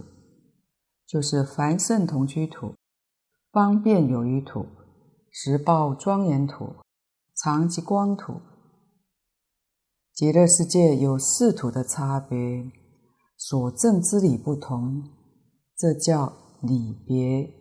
[1.06, 2.74] 就是凡圣同居土、
[3.52, 4.66] 方便有余土、
[5.30, 6.74] 实报庄严土、
[7.36, 8.42] 常寂光土。
[10.12, 12.72] 极乐世界有四土的差别，
[13.38, 15.04] 所证之理不同，
[15.78, 17.54] 这叫理别。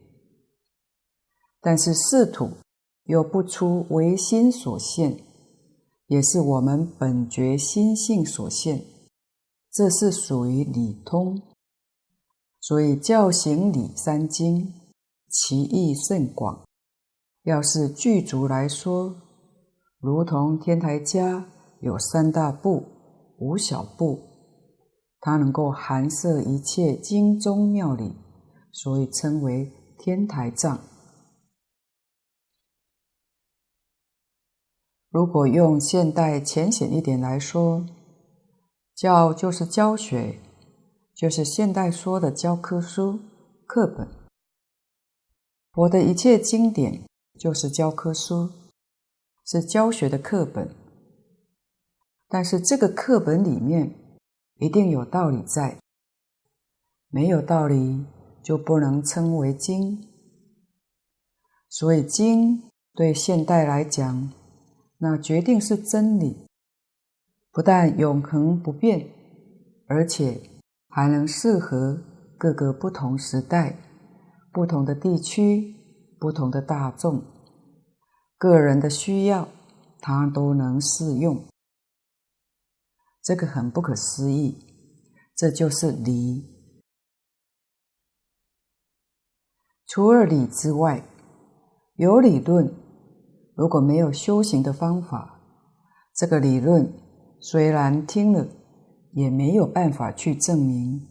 [1.61, 2.52] 但是四土
[3.05, 5.26] 又不出唯心所现，
[6.07, 8.85] 也是我们本觉心性所现，
[9.73, 11.42] 这是属于理通。
[12.61, 14.73] 所以教行理三经，
[15.29, 16.64] 其义甚广。
[17.42, 19.14] 要是具足来说，
[20.01, 21.47] 如同天台家
[21.81, 22.85] 有三大部、
[23.38, 24.21] 五小部，
[25.21, 28.12] 它能够含摄一切经中妙理，
[28.73, 30.81] 所以称为天台藏。
[35.17, 37.87] 如果用现代浅显一点来说，
[38.95, 40.39] 教就是教学，
[41.14, 43.19] 就是现代说的教科书、
[43.64, 44.07] 课本。
[45.73, 47.03] 佛的一切经典
[47.39, 48.51] 就是教科书，
[49.47, 50.69] 是教学的课本。
[52.29, 53.95] 但是这个课本里面
[54.59, 55.79] 一定有道理在，
[57.09, 58.05] 没有道理
[58.43, 60.07] 就不能称为经。
[61.71, 64.31] 所以经对现代来讲，
[64.99, 66.47] 那决定是真理，
[67.53, 69.09] 不但永恒不变，
[69.86, 70.40] 而且
[70.88, 72.03] 还能适合
[72.38, 73.78] 各个不同时代、
[74.53, 75.74] 不同的地区、
[76.18, 77.22] 不同的大众、
[78.38, 79.49] 个人的需要，
[80.01, 81.44] 它都能适用。
[83.22, 84.57] 这个很不可思议，
[85.34, 86.55] 这就是理。
[89.86, 91.07] 除了理之外，
[91.97, 92.86] 有理论。
[93.57, 95.40] 如果没有修行的方法，
[96.14, 96.92] 这个理论
[97.40, 98.46] 虽然听了，
[99.12, 101.09] 也没有办法去证明，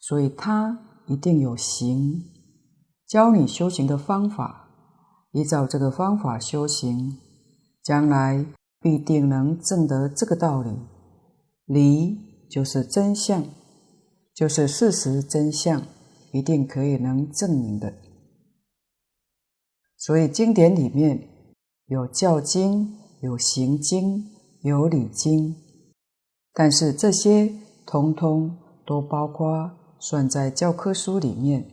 [0.00, 2.24] 所以它一定有行，
[3.06, 4.70] 教你修行的方法，
[5.32, 7.18] 依照这个方法修行，
[7.82, 8.46] 将来
[8.80, 10.70] 必定能证得这个道理。
[11.66, 13.44] 理就是真相，
[14.34, 15.82] 就是事实真相，
[16.32, 17.92] 一定可以能证明的。
[19.98, 21.28] 所以经典里面。
[21.88, 24.30] 有教经，有行经，
[24.60, 25.56] 有理经，
[26.52, 27.50] 但是这些
[27.86, 31.66] 通通都包括算在教科书里面。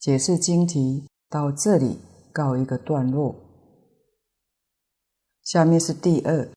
[0.00, 2.00] 解释经题到这里
[2.32, 3.36] 告一个段落。
[5.44, 6.50] 下面是第二，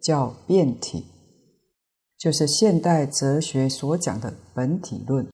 [0.00, 1.06] 叫辩体，
[2.16, 5.28] 就是现代哲学所讲的本体论，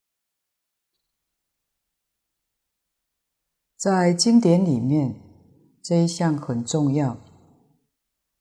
[3.77, 5.30] 在经典里面。
[5.83, 7.17] 这一项很重要，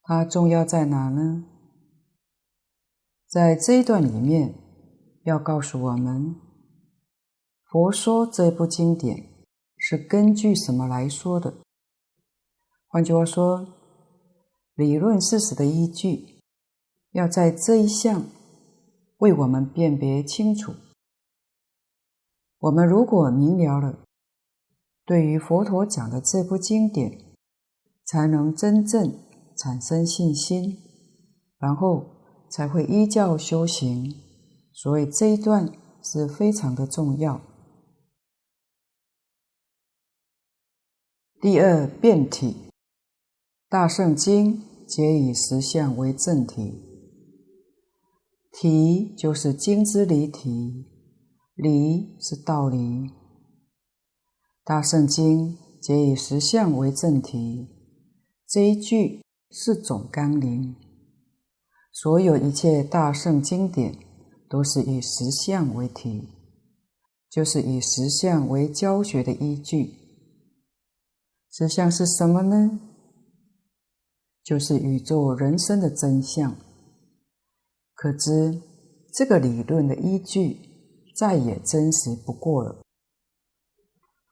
[0.03, 1.45] 它重要在哪呢？
[3.27, 4.55] 在这一段里面，
[5.23, 6.35] 要告诉我们，
[7.65, 9.29] 佛说这部经典
[9.77, 11.53] 是根据什么来说的？
[12.87, 13.67] 换句话说，
[14.73, 16.41] 理论事实的依据，
[17.11, 18.25] 要在这一项
[19.19, 20.73] 为我们辨别清楚。
[22.57, 23.99] 我们如果明了了，
[25.05, 27.28] 对于佛陀讲的这部经典，
[28.09, 29.13] 才能真正
[29.55, 30.79] 产生信心，
[31.59, 32.07] 然后
[32.49, 34.11] 才会依教修行。
[34.73, 37.39] 所以这一段是非常的重要。
[41.39, 42.71] 第二，辩体，
[43.69, 46.81] 大圣经皆以实相为正体，
[48.51, 50.87] 体就是经之理体，
[51.53, 53.11] 理是道理。
[54.65, 57.78] 大圣经皆以实相为正体。
[58.49, 59.21] 这一句
[59.51, 60.75] 是总纲领，
[61.91, 63.95] 所有一切大圣经典
[64.49, 66.27] 都是以实相为题，
[67.29, 69.93] 就是以实相为教学的依据。
[71.51, 72.79] 实相是什么呢？
[74.43, 76.55] 就是宇宙人生的真相。
[77.93, 78.59] 可知
[79.13, 80.57] 这个理论的依据
[81.15, 82.81] 再也真实不过了。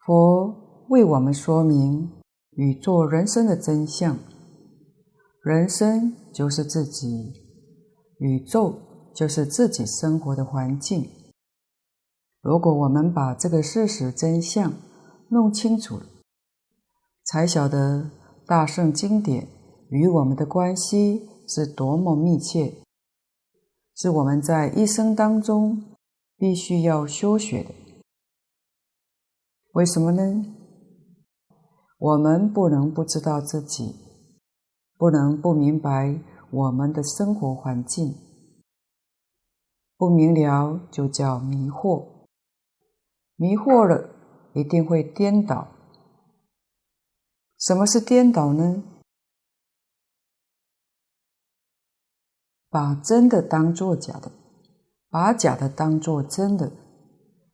[0.03, 2.09] 佛为我们说明
[2.57, 4.17] 宇宙人生的真相：
[5.43, 7.31] 人生就是自己，
[8.17, 8.81] 宇宙
[9.13, 11.07] 就是自己生活的环境。
[12.41, 14.73] 如果我们把这个事实真相
[15.29, 16.07] 弄清楚了，
[17.25, 18.09] 才晓得
[18.47, 19.47] 大圣经典
[19.91, 22.73] 与我们的关系是多么密切。
[23.95, 25.95] 是我们在一生当中
[26.35, 27.69] 必须要修学的。
[29.73, 30.56] 为什么呢？
[31.97, 33.95] 我们不能不知道自己，
[34.97, 36.21] 不能不明白
[36.51, 38.15] 我们的生活环境。
[39.97, 42.27] 不明了就叫迷惑，
[43.35, 44.09] 迷惑了
[44.53, 45.67] 一定会颠倒。
[47.57, 48.83] 什么是颠倒呢？
[52.69, 54.31] 把真的当作假的，
[55.09, 56.71] 把假的当作真的，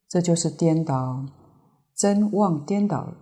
[0.10, 1.26] 这就是颠倒，
[1.96, 3.18] 真妄颠倒了。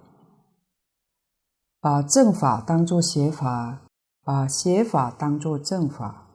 [1.82, 3.82] 把正法当作邪法，
[4.24, 6.28] 把邪法当作正法，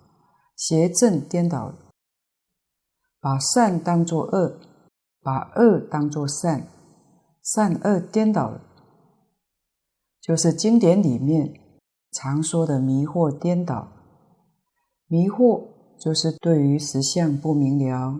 [0.56, 1.72] 邪正颠倒。
[3.20, 4.58] 把善当作恶，
[5.22, 6.66] 把恶当作善，
[7.42, 8.58] 善恶颠倒。
[10.20, 11.54] 就是经典里面
[12.10, 13.88] 常说的迷惑颠倒。
[15.06, 15.62] 迷惑
[15.96, 18.18] 就是对于实相不明了，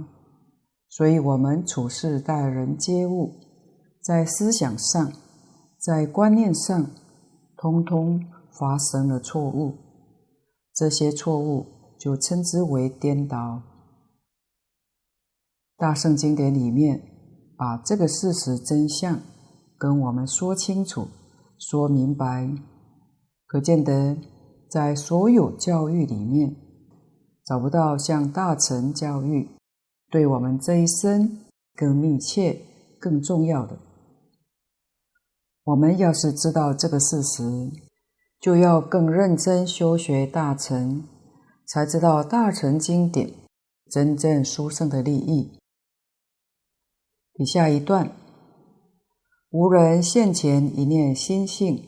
[0.89, 3.35] 所以我们处事待人接物，
[4.01, 5.13] 在思想上，
[5.77, 6.87] 在观念上，
[7.57, 9.75] 通通发生了错误。
[10.75, 11.67] 这些错误
[11.99, 13.63] 就称之为颠倒。
[15.77, 17.03] 大圣经典里面
[17.57, 19.21] 把这个事实真相
[19.79, 21.09] 跟我们说清楚、
[21.59, 22.51] 说明白，
[23.47, 24.17] 可见得
[24.71, 26.55] 在所有教育里面。
[27.45, 29.49] 找不到像大乘教育
[30.11, 31.45] 对我们这一生
[31.75, 32.61] 更密切、
[32.99, 33.79] 更重要的。
[35.67, 37.43] 我们要是知道这个事实，
[38.41, 41.03] 就要更认真修学大乘，
[41.67, 43.33] 才知道大乘经典
[43.91, 45.59] 真正殊胜的利益。
[47.35, 48.13] 底下一段：
[49.51, 51.83] 无人现前一念心性，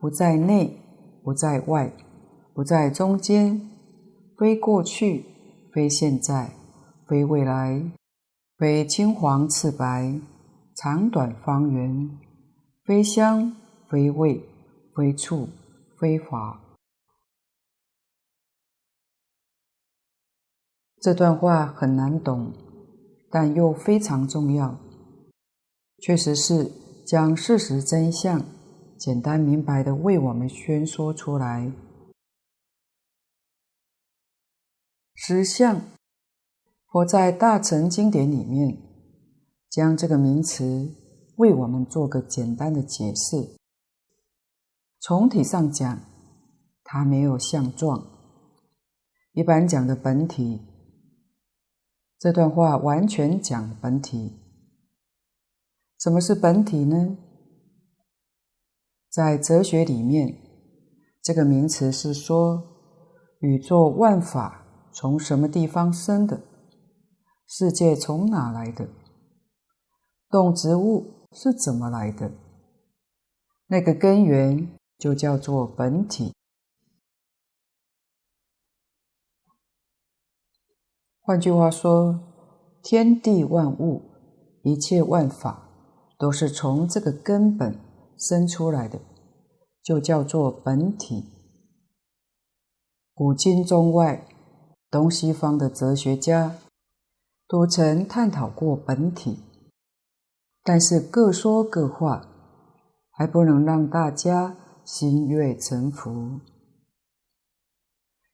[0.00, 0.80] 不在内，
[1.22, 1.92] 不在外，
[2.54, 3.68] 不在中间。
[4.38, 5.26] 非过去，
[5.70, 6.50] 非现在，
[7.06, 7.92] 非未来，
[8.56, 10.18] 非青黄赤白，
[10.74, 12.10] 长短方圆，
[12.92, 13.56] 非香，
[13.88, 14.46] 非味，
[14.94, 15.48] 非触，
[15.98, 16.60] 非法。
[21.00, 22.52] 这段话很难懂，
[23.30, 24.78] 但又非常重要，
[26.02, 26.70] 确实是
[27.06, 28.44] 将事实真相
[28.98, 31.72] 简单明白的为我们宣说出来。
[35.14, 35.80] 实相，
[36.88, 38.76] 佛在大乘经典里面
[39.70, 40.94] 将这个名词
[41.42, 43.56] 为我们做个简单的解释。
[45.00, 46.00] 从体上讲，
[46.84, 48.06] 它没有相状。
[49.32, 50.60] 一般讲的本体，
[52.16, 54.38] 这段话完全讲本体。
[55.98, 57.18] 什么是本体呢？
[59.10, 60.38] 在哲学里面，
[61.20, 62.62] 这个名词是说
[63.40, 64.60] 宇宙万法。
[64.94, 66.42] 从什么地方生的？
[67.46, 68.86] 世界从哪来的？
[70.28, 72.30] 动植物是怎么来的？
[73.66, 76.32] 那个根源就叫做本体。
[81.20, 82.20] 换句话说，
[82.82, 84.02] 天地万物，
[84.62, 85.68] 一切万法，
[86.18, 87.78] 都是从这个根本
[88.18, 89.00] 生出来的，
[89.82, 91.24] 就叫做本体。
[93.14, 94.28] 古今中外。
[94.90, 96.58] 东西方的哲学家
[97.48, 99.38] 都曾探讨过本体，
[100.62, 102.28] 但是各说各话，
[103.10, 106.40] 还不能让大家心悦诚服。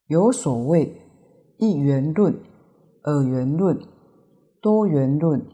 [0.07, 1.01] 有所谓
[1.59, 2.39] 一元论、
[3.03, 3.79] 二元论、
[4.61, 5.47] 多元论，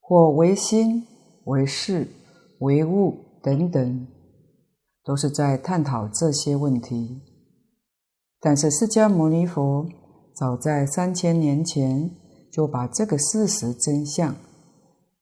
[0.00, 1.06] 或唯心、
[1.44, 2.06] 唯识、
[2.60, 4.06] 唯物等等，
[5.04, 7.22] 都是在探讨这些问题。
[8.40, 9.88] 但是释迦牟尼佛。
[10.32, 12.10] 早在三千年前，
[12.50, 14.34] 就把这个事实真相，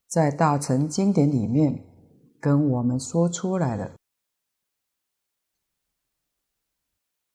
[0.09, 1.85] 在大乘经典里面
[2.41, 3.93] 跟我们说出来了。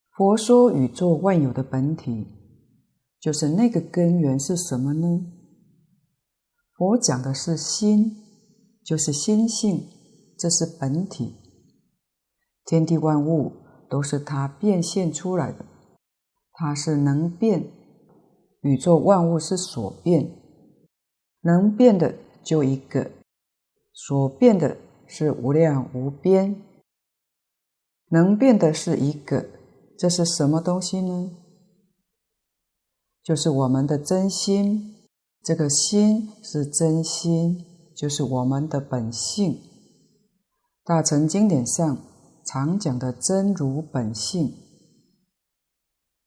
[0.10, 2.28] 佛说宇宙万有的本体，
[3.20, 5.32] 就是那个根源是什么呢？
[6.76, 8.24] 佛讲的是心，
[8.84, 9.88] 就是心性，
[10.38, 11.36] 这是本体。
[12.66, 13.52] 天地万物
[13.90, 15.64] 都是它变现出来的，
[16.54, 17.72] 它是能变，
[18.62, 20.32] 宇宙万物是所变，
[21.42, 23.12] 能变的就一个，
[23.94, 24.78] 所变的
[25.08, 26.62] 是无量无边，
[28.10, 29.46] 能变的是一个，
[29.98, 31.32] 这是什么东西呢？
[33.24, 34.90] 就是我们的真心。
[35.46, 37.66] 这个心是真心，
[37.98, 39.60] 就是我们的本性。
[40.86, 41.98] 大乘经典上
[42.46, 44.54] 常讲的真如本性，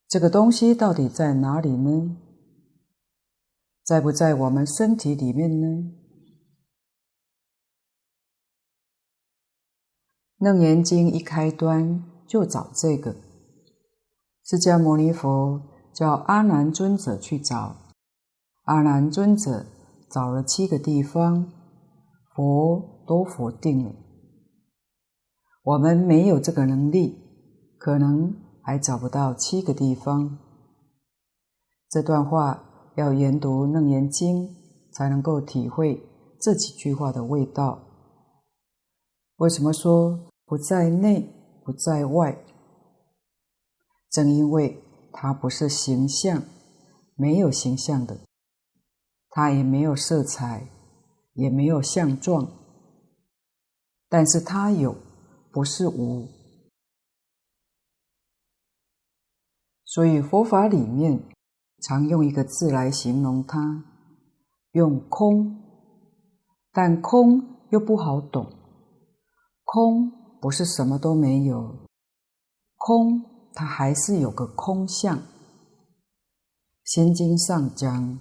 [0.07, 2.19] 这个东西到底在哪里呢？
[3.83, 5.96] 在不在我们身体里面呢？
[10.39, 13.17] 楞严经一开端就找这个，
[14.45, 15.63] 释迦牟尼佛
[15.95, 17.77] 叫阿难尊者去找。
[18.65, 19.65] 阿难尊者
[20.11, 21.51] 找了七个地方，
[22.35, 23.95] 佛都否定了。
[25.63, 27.17] 我们没有这个能力，
[27.79, 30.39] 可能还找不到七个地方。
[31.89, 34.49] 这段话要研读《楞严经》，
[34.93, 36.07] 才能够体会
[36.39, 37.81] 这几句话的味道。
[39.37, 41.29] 为什么说不在内，
[41.63, 42.43] 不在外？
[44.09, 44.83] 正因为
[45.13, 46.43] 它不是形象，
[47.15, 48.19] 没有形象的。
[49.29, 50.67] 它也没有色彩，
[51.35, 52.49] 也没有相状，
[54.09, 54.97] 但是它有，
[55.53, 56.27] 不是无。
[59.85, 61.23] 所以佛法里面
[61.83, 63.85] 常用一个字来形容它，
[64.73, 65.63] 用空，
[66.73, 68.51] 但空又不好懂。
[69.67, 70.11] 空
[70.41, 71.77] 不是什么都没有，
[72.77, 75.21] 空它还是有个空相。
[76.85, 78.19] 心经上讲。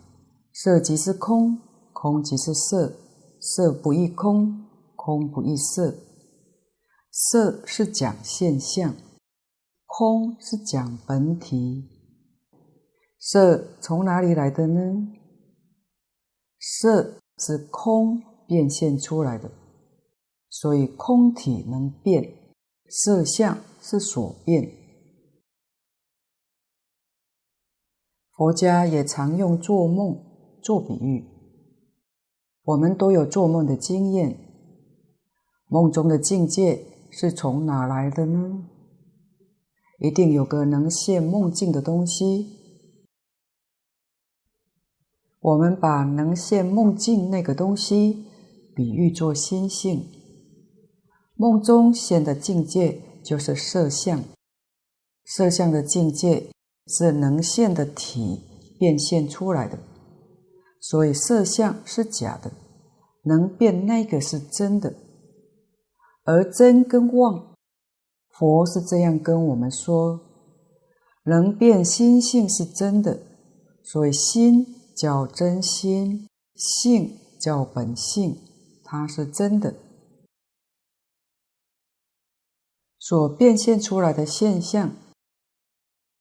[0.58, 1.60] 色即是空，
[1.91, 2.98] 空即是色，
[3.41, 4.66] 色不异空，
[4.96, 5.93] 空不异色。
[7.12, 8.96] 色是讲现象，
[9.86, 11.89] 空是讲本体。
[13.20, 14.82] 色从哪里来的呢？
[16.58, 19.52] 色是空变现出来的，
[20.56, 22.34] 所以空体能变，
[22.88, 24.72] 色相是所变。
[28.32, 30.24] 佛家也常用做梦。
[30.64, 31.24] 做比喻，
[32.64, 34.36] 我们都有做梦的经验。
[35.68, 38.68] 梦中的境界是从哪来的呢？
[39.99, 42.47] 一定有个能现梦境的东西。
[45.39, 48.26] 我们把能现梦境那个东西
[48.76, 50.14] 比喻作心性，
[51.36, 54.24] 梦中现的境界就是色相，
[55.26, 56.50] 色相的境界
[56.88, 58.42] 是能现的体
[58.80, 59.78] 变现出来的。
[60.80, 62.52] 所以色相是假的，
[63.24, 64.94] 能变那个是真的，
[66.24, 67.56] 而真跟妄，
[68.30, 70.20] 佛是这样跟我们说：
[71.26, 73.20] 能变心性是真的，
[73.84, 74.66] 所以心
[74.96, 78.38] 叫真心，性叫本性，
[78.84, 79.74] 它是真的。
[83.08, 84.89] 所变现出来的现象，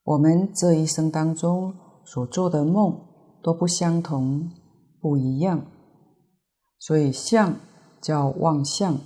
[0.03, 1.75] 我们这一生当中
[2.05, 3.01] 所做的梦。
[3.45, 4.51] 都不相同，
[5.03, 5.67] 不一样，
[6.79, 7.55] 所以相
[8.01, 8.99] 叫妄相，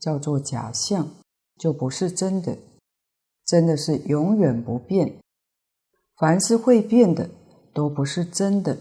[0.00, 1.08] 叫做假相，
[1.56, 2.58] 就不是真的。
[3.46, 5.20] 真的是永远不变，
[6.16, 7.30] 凡是会变的，
[7.72, 8.76] 都不是真的。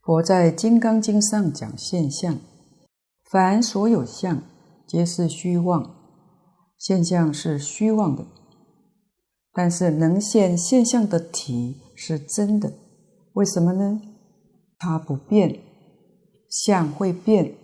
[0.00, 2.38] 佛在《金刚经》上讲现象，
[3.30, 4.42] 凡所有相，
[4.90, 5.94] 皆是虚妄，
[6.76, 8.26] 现象是虚妄的，
[9.52, 11.76] 但是能现现象的体。
[11.94, 12.72] 是真的，
[13.34, 14.00] 为什么呢？
[14.78, 15.60] 它不变，
[16.48, 17.54] 相会变，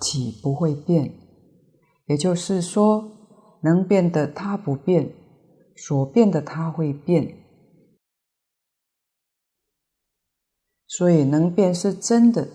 [0.00, 1.10] 体不会变。
[2.06, 3.08] 也就是说，
[3.62, 5.10] 能变的它不变，
[5.74, 7.34] 所变的它会变。
[10.86, 12.46] 所以能变是真的，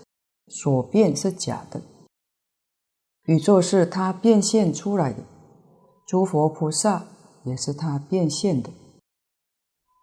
[0.46, 1.80] 所变是假的。
[3.26, 5.22] 宇宙是它变现出来的，
[6.06, 7.06] 诸佛菩萨
[7.44, 8.70] 也是它变现的。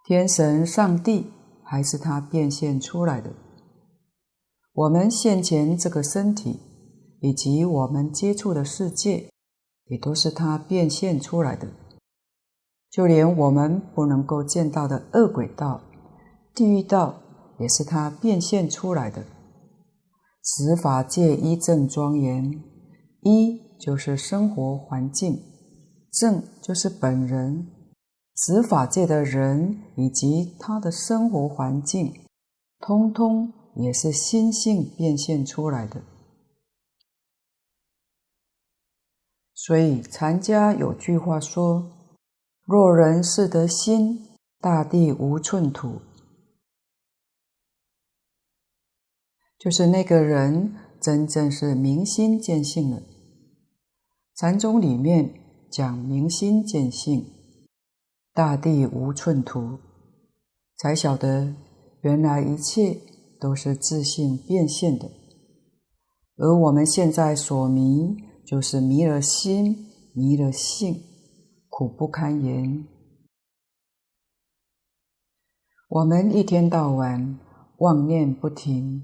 [0.04, 1.28] 天神、上帝
[1.64, 3.32] 还是他变现出来的。
[4.74, 6.60] 我们现前这个身体，
[7.22, 9.30] 以及我们接触的世界，
[9.86, 11.68] 也都是他变现出来的。
[12.90, 15.82] 就连我们不能够见到的恶鬼道、
[16.56, 17.22] 地狱道，
[17.60, 19.24] 也是他变现出来的。
[20.44, 22.62] 十法界一正庄严，
[23.22, 25.42] 一就是生活环境，
[26.12, 27.68] 正就是本人。
[28.36, 32.12] 执法界的人以及他的生活环境，
[32.80, 36.02] 通通也是心性变现出来的。
[39.54, 42.18] 所以禅家有句话说
[42.66, 44.28] ：“若人是得心，
[44.60, 46.02] 大地无寸土。”
[49.60, 53.04] 就是那个人真正是明心见性了。
[54.42, 55.36] 禅宗里面
[55.70, 57.28] 讲明心见性，
[58.34, 59.78] 大地无寸土，
[60.78, 61.54] 才晓得
[62.02, 62.98] 原来一切
[63.40, 65.12] 都是自性变现的，
[66.38, 69.86] 而我们现在所迷，就是迷了心，
[70.16, 71.00] 迷了性，
[71.70, 72.88] 苦不堪言。
[75.88, 77.38] 我们一天到晚
[77.78, 79.04] 妄念不停。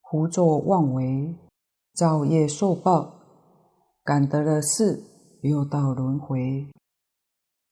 [0.00, 1.34] 胡作妄为，
[1.94, 3.21] 造业受报，
[4.04, 5.04] 感得了是
[5.40, 6.68] 六道轮回。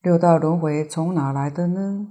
[0.01, 2.07] 六道轮回从哪来的呢？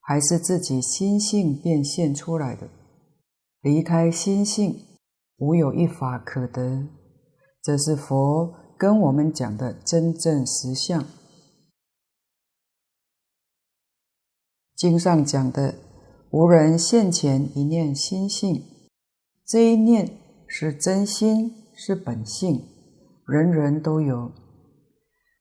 [0.00, 2.68] 还是自己心性变现出来的。
[3.60, 4.86] 离开心性，
[5.38, 6.86] 无有一法可得。
[7.60, 11.04] 这是佛跟我们讲的真正实相。
[14.76, 15.74] 经上讲的，
[16.30, 18.62] 无人现前一念心性。
[19.44, 22.64] 这一念是真心，是本性，
[23.26, 24.30] 人人都有。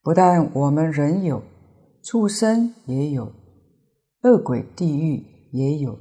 [0.02, 1.42] 不但我们人有，
[2.04, 3.32] 畜生也有，
[4.24, 5.98] 恶鬼地狱也有，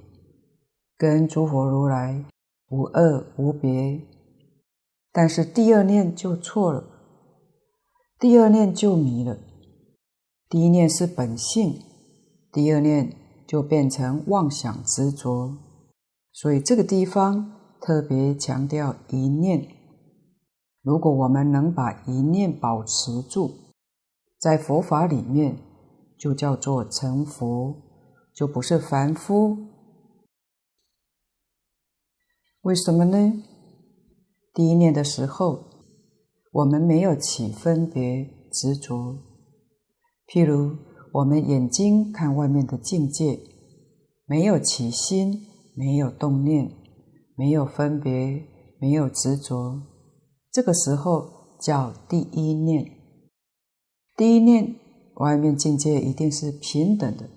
[0.96, 2.24] 跟诸佛如来
[2.70, 4.00] 无二无别。
[5.12, 6.84] 但是第二念就错了，
[8.18, 9.38] 第二念就迷了。
[10.48, 11.80] 第一念是本性，
[12.52, 13.14] 第二念
[13.46, 15.56] 就变成妄想执着。
[16.32, 17.52] 所以这个地方。
[17.86, 19.73] 特别强调一念，
[20.84, 23.50] 如果我们能把一念保持住，
[24.38, 25.56] 在佛法里面
[26.18, 27.74] 就叫做成佛，
[28.34, 29.56] 就不是凡夫。
[32.60, 33.42] 为什么呢？
[34.52, 35.64] 第一念的时候，
[36.52, 39.18] 我们没有起分别执着，
[40.28, 40.76] 譬如
[41.14, 43.40] 我们眼睛看外面的境界，
[44.26, 46.70] 没有起心，没有动念。
[47.36, 48.46] 没有分别，
[48.78, 49.82] 没有执着，
[50.54, 52.88] 这个时候叫第一念。
[54.16, 54.76] 第一念，
[55.16, 57.28] 外面境界一定是平等的，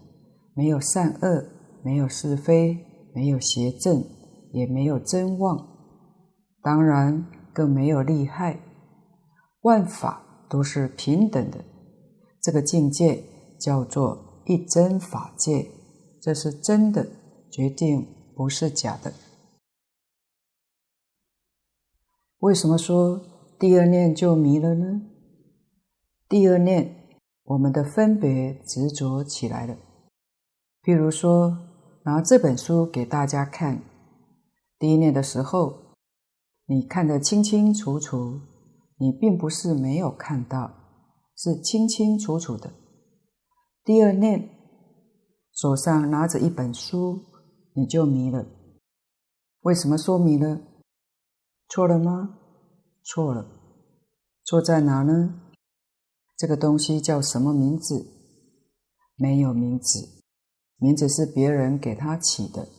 [0.53, 1.43] 没有善恶，
[1.83, 2.77] 没有是非，
[3.15, 4.03] 没有邪正，
[4.53, 5.67] 也没有真妄，
[6.61, 8.59] 当然更没有利害，
[9.61, 11.57] 万法都是平等的。
[12.39, 13.23] 这个境界
[13.59, 15.65] 叫做一真法界，
[16.21, 17.07] 这是真的，
[17.49, 18.05] 决定
[18.35, 19.11] 不是假的。
[22.39, 23.19] 为什么说
[23.57, 25.01] 第二念就迷了呢？
[26.29, 29.75] 第二念，我们的分别执着起来了。
[30.83, 31.57] 譬如说，
[32.03, 33.81] 拿这本书给大家看，
[34.77, 35.95] 第一念的时候，
[36.67, 38.39] 你看得清清楚楚，
[38.97, 40.71] 你并不是没有看到，
[41.35, 42.71] 是清清楚楚的。
[43.83, 44.47] 第二念，
[45.51, 47.19] 手上拿着一本书，
[47.73, 48.45] 你就迷了。
[49.61, 50.61] 为什么说迷了？
[51.69, 52.39] 错了吗？
[53.03, 53.45] 错了，
[54.45, 55.41] 错在哪呢？
[56.37, 58.05] 这个东西叫什么名字？
[59.15, 60.23] 没有名字，
[60.77, 62.69] 名字是别人给他起的。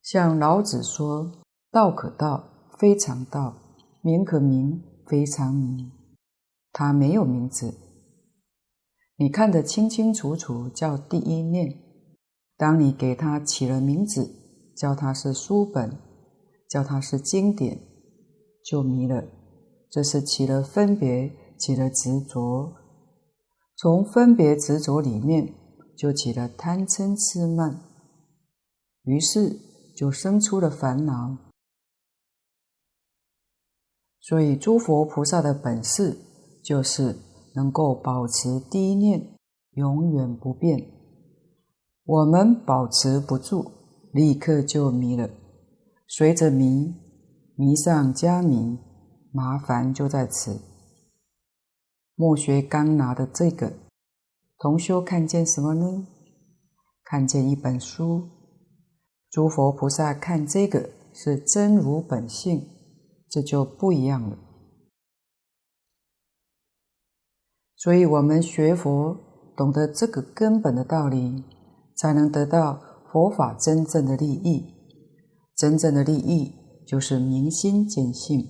[0.00, 5.92] 像老子说：“道可道，非常道；名可名，非常名。”
[6.72, 7.74] 他没有名字，
[9.16, 11.78] 你看得清清楚楚，叫第一念。
[12.56, 14.43] 当你给他起了名字。
[14.76, 15.98] 叫它是书本，
[16.68, 17.78] 叫它是经典，
[18.64, 19.24] 就迷了。
[19.90, 22.72] 这是起了分别，起了执着。
[23.76, 25.54] 从分别执着里面，
[25.96, 27.80] 就起了贪嗔痴慢，
[29.04, 29.58] 于是
[29.96, 31.36] 就生出了烦恼。
[34.20, 36.16] 所以，诸佛菩萨的本事
[36.64, 37.16] 就是
[37.54, 39.36] 能够保持第一念
[39.72, 40.90] 永远不变。
[42.04, 43.70] 我们保持不住。
[44.14, 45.28] 立刻就迷了，
[46.06, 46.94] 随着迷，
[47.56, 48.78] 迷上加迷，
[49.32, 50.60] 麻烦就在此。
[52.14, 53.72] 莫学刚拿的这个
[54.58, 56.06] 同修看见什么呢？
[57.02, 58.28] 看见一本书，
[59.32, 62.68] 诸佛菩萨看这个是真如本性，
[63.28, 64.38] 这就不一样了。
[67.74, 69.18] 所以，我们学佛，
[69.56, 71.42] 懂得这个根本的道理，
[71.96, 72.93] 才能得到。
[73.14, 74.74] 佛法真正的利益，
[75.56, 76.52] 真正的利益
[76.84, 78.44] 就是明心见性。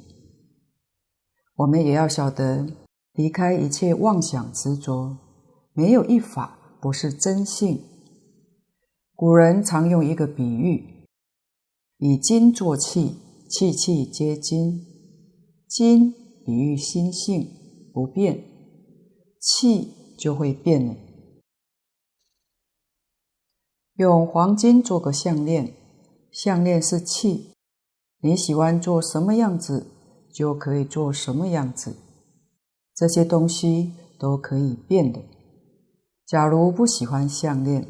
[1.57, 2.67] 我们也要晓得，
[3.13, 5.19] 离开一切妄想执着，
[5.75, 7.79] 没有一法不是真性。
[9.15, 11.05] 古人常用一个比喻，
[11.99, 13.17] 以金作器，
[13.51, 14.81] 器器皆金。
[15.69, 16.11] 金
[16.47, 17.47] 比喻心性
[17.93, 18.43] 不变，
[19.39, 20.97] 器就会变了。
[23.97, 25.73] 用黄金做个项链，
[26.33, 27.53] 项链是器，
[28.21, 29.87] 你喜欢做什么样子，
[30.33, 31.97] 就可以做什么样子。
[32.93, 35.21] 这些东西都可以变的。
[36.27, 37.87] 假如不喜欢项链，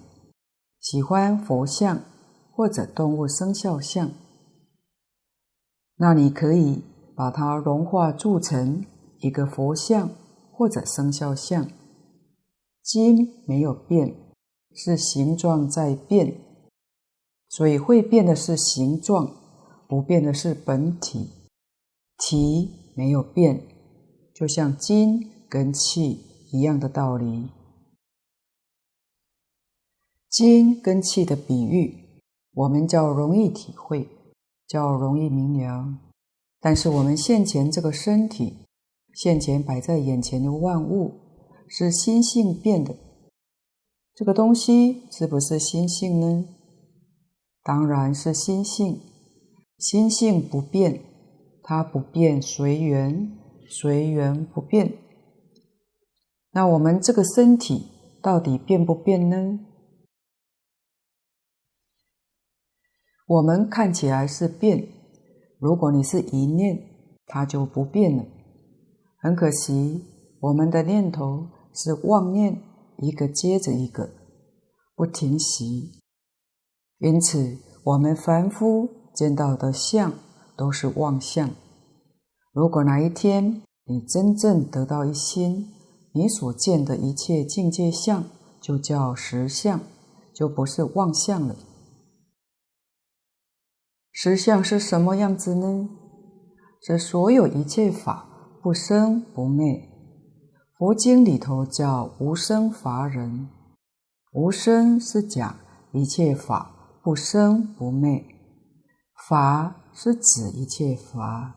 [0.79, 2.03] 喜欢佛像
[2.53, 4.11] 或者动物生肖像，
[5.97, 6.83] 那你可以
[7.17, 8.85] 把它融化铸成
[9.21, 10.11] 一个佛像
[10.53, 11.67] 或者生肖像。
[12.83, 14.15] 金没有变，
[14.75, 16.35] 是形状在变，
[17.49, 19.33] 所以会变的是形状，
[19.89, 21.31] 不变的是本体。
[22.19, 23.61] 体没有变，
[24.35, 26.21] 就像金跟气
[26.53, 27.49] 一样的道理。
[30.29, 32.21] 金跟气的比喻，
[32.55, 34.09] 我们较容易体会，
[34.67, 35.99] 较容易明了。
[36.61, 38.59] 但是我们现前这个身体，
[39.13, 41.13] 现前摆在眼前的万物，
[41.69, 42.97] 是心性变的。
[44.15, 46.45] 这个东西是不是心性呢？
[47.63, 49.01] 当然是心性。
[49.77, 51.03] 心性不变，
[51.63, 53.37] 它不变随缘，
[53.69, 54.97] 随缘不变。
[56.53, 57.89] 那我们这个身体
[58.23, 59.59] 到底变不变呢？
[63.27, 64.87] 我们看起来是变，
[65.59, 66.79] 如果你是一念，
[67.27, 68.25] 它就不变了。
[69.19, 70.05] 很可惜，
[70.41, 72.63] 我们的念头是妄念，
[72.99, 74.11] 一个接着一个，
[74.95, 76.01] 不停息。
[76.99, 80.13] 因此，我们凡夫见到的相
[80.57, 81.51] 都是妄相。
[82.53, 85.73] 如果哪一天你真正得到一心，
[86.13, 88.25] 你所见的一切境界相
[88.61, 89.81] 就叫实相，
[90.35, 91.57] 就不是妄相了。
[94.13, 95.89] 实相是什么样子呢？
[96.81, 99.94] 是所有一切法不生不灭。
[100.85, 103.49] 佛经里头叫无生法忍。
[104.35, 105.57] 无生是讲
[105.95, 108.23] 一切法不生不灭，
[109.27, 111.57] 法是指一切法，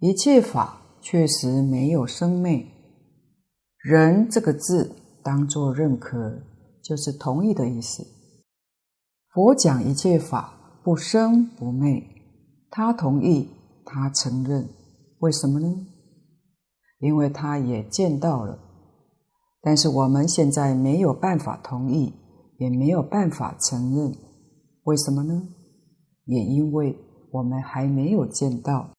[0.00, 2.66] 一切法确实没有生灭。
[3.78, 4.90] 人这个字
[5.22, 6.42] 当作认可，
[6.82, 8.04] 就是同意的意思。
[9.32, 10.54] 佛讲一切法。
[10.82, 12.02] 不生不灭，
[12.70, 13.50] 他同意，
[13.84, 14.68] 他承认，
[15.18, 15.86] 为什么呢？
[16.98, 18.58] 因为他也见到了，
[19.60, 22.12] 但是我们现在没有办法同意，
[22.58, 24.12] 也没有办法承认，
[24.82, 25.48] 为什么呢？
[26.24, 26.96] 也因为
[27.30, 28.90] 我们还没有见到。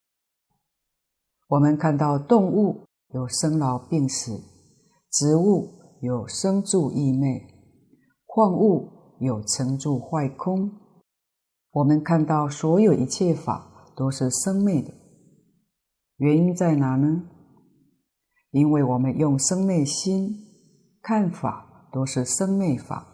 [1.50, 4.39] 我们看到动物有生老病死，
[5.12, 5.68] 植物
[6.02, 7.41] 有生住异灭，
[8.26, 10.72] 矿物有成住坏空。
[11.72, 14.93] 我们看到所有一切法都是生灭的，
[16.18, 17.24] 原因在哪呢？
[18.52, 20.36] 因为我们用生灭心
[21.02, 23.08] 看法，都是生灭法。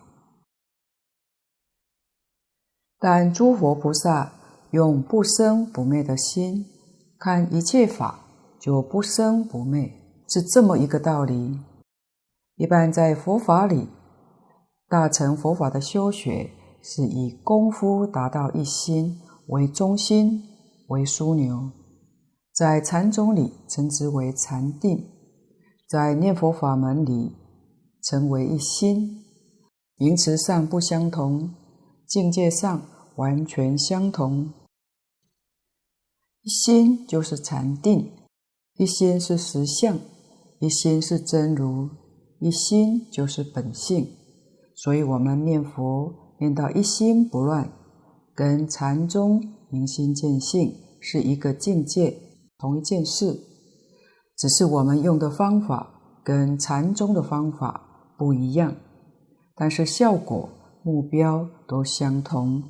[2.99, 4.33] 但诸佛菩萨
[4.71, 6.65] 用不生不灭的心
[7.19, 8.19] 看一切法，
[8.59, 9.91] 就不生不灭，
[10.27, 11.59] 是这么一个道理。
[12.55, 13.89] 一般在佛法里，
[14.87, 16.51] 大乘佛法的修学。
[16.87, 20.43] 是以功夫达到一心为中心
[20.89, 21.71] 为枢纽，
[22.53, 25.03] 在禅宗里称之为禅定，
[25.87, 27.31] 在念佛法门里
[28.03, 29.23] 成为一心，
[29.97, 31.53] 名词上不相同，
[32.07, 32.81] 境界上
[33.15, 34.51] 完全相同。
[36.41, 38.11] 一心就是禅定，
[38.77, 39.99] 一心是实相，
[40.59, 41.89] 一心是真如，
[42.39, 44.07] 一心就是本性，
[44.75, 46.13] 所以我们念佛。
[46.37, 47.71] 念到一心不乱，
[48.33, 52.13] 跟禅宗明心见性是一个境界，
[52.57, 53.39] 同一件事，
[54.37, 55.87] 只是我们用的方法
[56.23, 57.81] 跟禅宗的方法
[58.17, 58.75] 不一样，
[59.55, 60.49] 但是效果、
[60.83, 62.63] 目标都相同。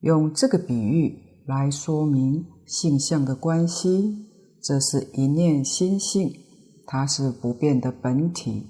[0.00, 1.16] 用这个比喻
[1.46, 4.26] 来说明性相的关系，
[4.62, 6.32] 这是一念心性，
[6.86, 8.66] 它是不变的本体。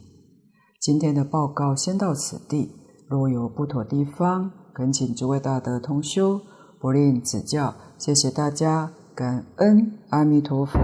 [0.81, 2.71] 今天的报告先到此地。
[3.09, 6.41] 若有不妥地方，恳请诸位大德同修
[6.81, 7.75] 不吝指教。
[7.99, 10.79] 谢谢大家，感恩阿弥陀佛。